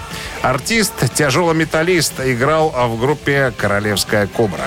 артист, 0.44 0.94
тяжелометаллист, 1.14 2.22
играл 2.24 2.70
в 2.70 2.98
группе 2.98 3.52
«Королевская 3.58 4.28
кобра». 4.28 4.64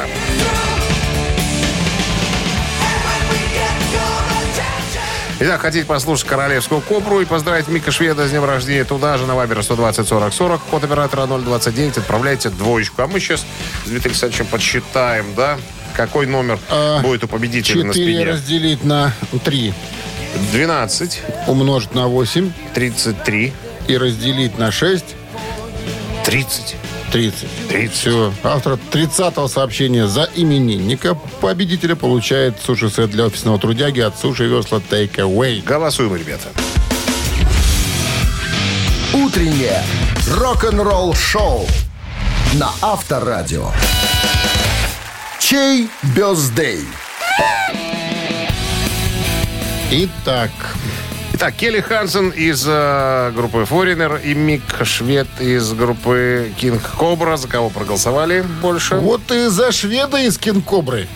Итак, 5.40 5.60
хотите 5.62 5.84
послушать 5.84 6.26
«Королевскую 6.28 6.80
кобру» 6.80 7.20
и 7.20 7.24
поздравить 7.24 7.66
Мика 7.68 7.90
Шведа 7.90 8.26
с 8.26 8.30
днем 8.30 8.44
рождения, 8.44 8.84
туда 8.84 9.18
же 9.18 9.26
на 9.26 9.34
Вайбер 9.34 9.62
120 9.62 10.06
40 10.06 10.32
40, 10.32 10.60
код 10.70 10.84
оператора 10.84 11.26
029, 11.26 11.98
отправляйте 11.98 12.50
двоечку. 12.50 13.02
А 13.02 13.08
мы 13.08 13.18
сейчас 13.18 13.40
с 13.84 13.88
Дмитрием 13.88 14.12
Александровичем 14.12 14.46
подсчитаем, 14.46 15.26
да, 15.36 15.58
какой 15.96 16.26
номер 16.26 16.58
А, 16.70 17.00
будет 17.00 17.24
у 17.24 17.28
победителя 17.28 17.84
на 17.84 17.92
4 17.92 18.14
спине. 18.14 18.30
разделить 18.30 18.84
на 18.84 19.12
3, 19.44 19.74
12, 20.52 21.22
умножить 21.48 21.94
на 21.94 22.06
8 22.06 22.52
33, 22.72 23.52
и 23.88 23.96
разделить 23.98 24.56
на 24.56 24.70
6, 24.70 25.04
30. 26.24 26.76
30. 27.12 27.48
30. 27.68 27.92
Все. 27.92 28.32
Автор 28.42 28.78
30-го 28.92 29.46
сообщения 29.48 30.08
за 30.08 30.28
именинника 30.34 31.14
победителя 31.40 31.94
получает 31.94 32.60
суши-сет 32.60 33.10
для 33.10 33.26
офисного 33.26 33.58
трудяги 33.58 34.00
от 34.00 34.18
Суши 34.18 34.46
Весла 34.46 34.78
Take 34.78 35.16
Away. 35.16 35.62
Голосуем, 35.62 36.16
ребята. 36.16 36.48
«Утреннее 39.12 39.82
рок-н-ролл-шоу» 40.28 41.66
на 42.54 42.70
Авторадио. 42.80 43.70
Чей 45.38 45.88
бездей? 46.16 46.80
Итак, 49.90 50.50
Итак, 51.44 51.56
Келли 51.56 51.80
Хансен 51.82 52.30
из 52.30 52.64
э, 52.66 53.30
группы 53.36 53.66
Foreigner 53.68 54.18
и 54.24 54.32
Мик 54.32 54.62
Швед 54.82 55.26
из 55.40 55.74
группы 55.74 56.50
King 56.58 56.80
Cobra. 56.98 57.36
За 57.36 57.48
кого 57.48 57.68
проголосовали 57.68 58.42
больше? 58.62 58.94
вот 58.94 59.30
и 59.30 59.48
за 59.48 59.70
шведа 59.70 60.16
из 60.16 60.38
Кинкобры. 60.38 61.06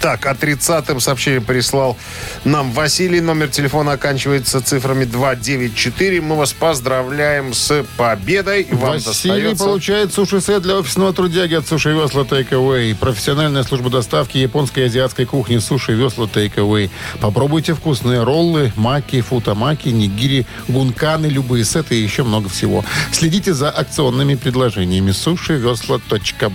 Так, 0.00 0.26
30-м 0.26 1.00
сообщение 1.00 1.40
прислал 1.40 1.96
нам 2.44 2.72
Василий. 2.72 3.20
Номер 3.20 3.48
телефона 3.48 3.92
оканчивается 3.92 4.60
цифрами 4.60 5.04
294. 5.04 6.20
Мы 6.20 6.36
вас 6.36 6.52
поздравляем 6.52 7.54
с 7.54 7.84
победой. 7.96 8.62
И 8.62 8.74
Вам 8.74 8.92
Василий 8.92 9.34
достается... 9.34 9.64
получает 9.64 10.12
суши-сет 10.12 10.62
для 10.62 10.76
офисного 10.76 11.12
трудяги 11.12 11.54
от 11.54 11.66
Суши 11.66 11.90
Весла 11.90 12.22
Take 12.22 12.50
Away. 12.50 12.94
Профессиональная 12.94 13.62
служба 13.62 13.90
доставки 13.90 14.38
японской 14.38 14.80
и 14.80 14.86
азиатской 14.86 15.24
кухни 15.26 15.58
Суши 15.58 15.92
Весла 15.92 16.26
Take 16.26 16.56
Away. 16.56 16.90
Попробуйте 17.20 17.74
вкусные 17.74 18.22
роллы, 18.22 18.72
маки, 18.76 19.20
футамаки, 19.20 19.88
нигири, 19.88 20.46
гунканы, 20.68 21.26
любые 21.26 21.64
сеты 21.64 21.96
и 21.96 22.02
еще 22.02 22.22
много 22.22 22.48
всего. 22.48 22.84
Следите 23.12 23.54
за 23.54 23.70
акционными 23.70 24.34
предложениями 24.34 25.12
суши 25.12 25.62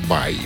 бай. 0.07 0.37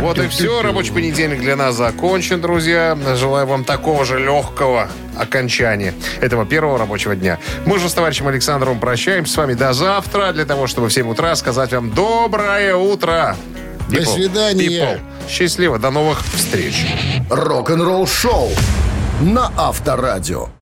Вот 0.00 0.18
и 0.18 0.28
все. 0.28 0.62
Рабочий 0.62 0.92
понедельник 0.92 1.40
для 1.40 1.56
нас 1.56 1.74
закончен, 1.76 2.40
друзья. 2.40 2.96
Желаю 3.16 3.46
вам 3.46 3.64
такого 3.64 4.04
же 4.04 4.18
легкого 4.18 4.88
окончания 5.16 5.94
этого 6.20 6.44
первого 6.44 6.78
рабочего 6.78 7.16
дня. 7.16 7.38
Мы 7.64 7.78
же 7.78 7.88
с 7.88 7.94
товарищем 7.94 8.28
Александровым 8.28 8.78
прощаемся 8.78 9.32
с 9.32 9.36
вами 9.36 9.54
до 9.54 9.72
завтра, 9.72 10.32
для 10.32 10.44
того, 10.44 10.66
чтобы 10.66 10.88
в 10.88 10.92
7 10.92 11.08
утра 11.08 11.34
сказать 11.36 11.72
вам 11.72 11.90
доброе 11.90 12.76
утро. 12.76 13.36
До 13.88 14.04
свидания. 14.04 14.66
People. 14.66 15.00
Счастливо. 15.28 15.78
До 15.78 15.90
новых 15.90 16.22
встреч. 16.34 16.86
Рок-н-ролл-шоу 17.30 18.50
на 19.20 19.52
Авторадио. 19.56 20.48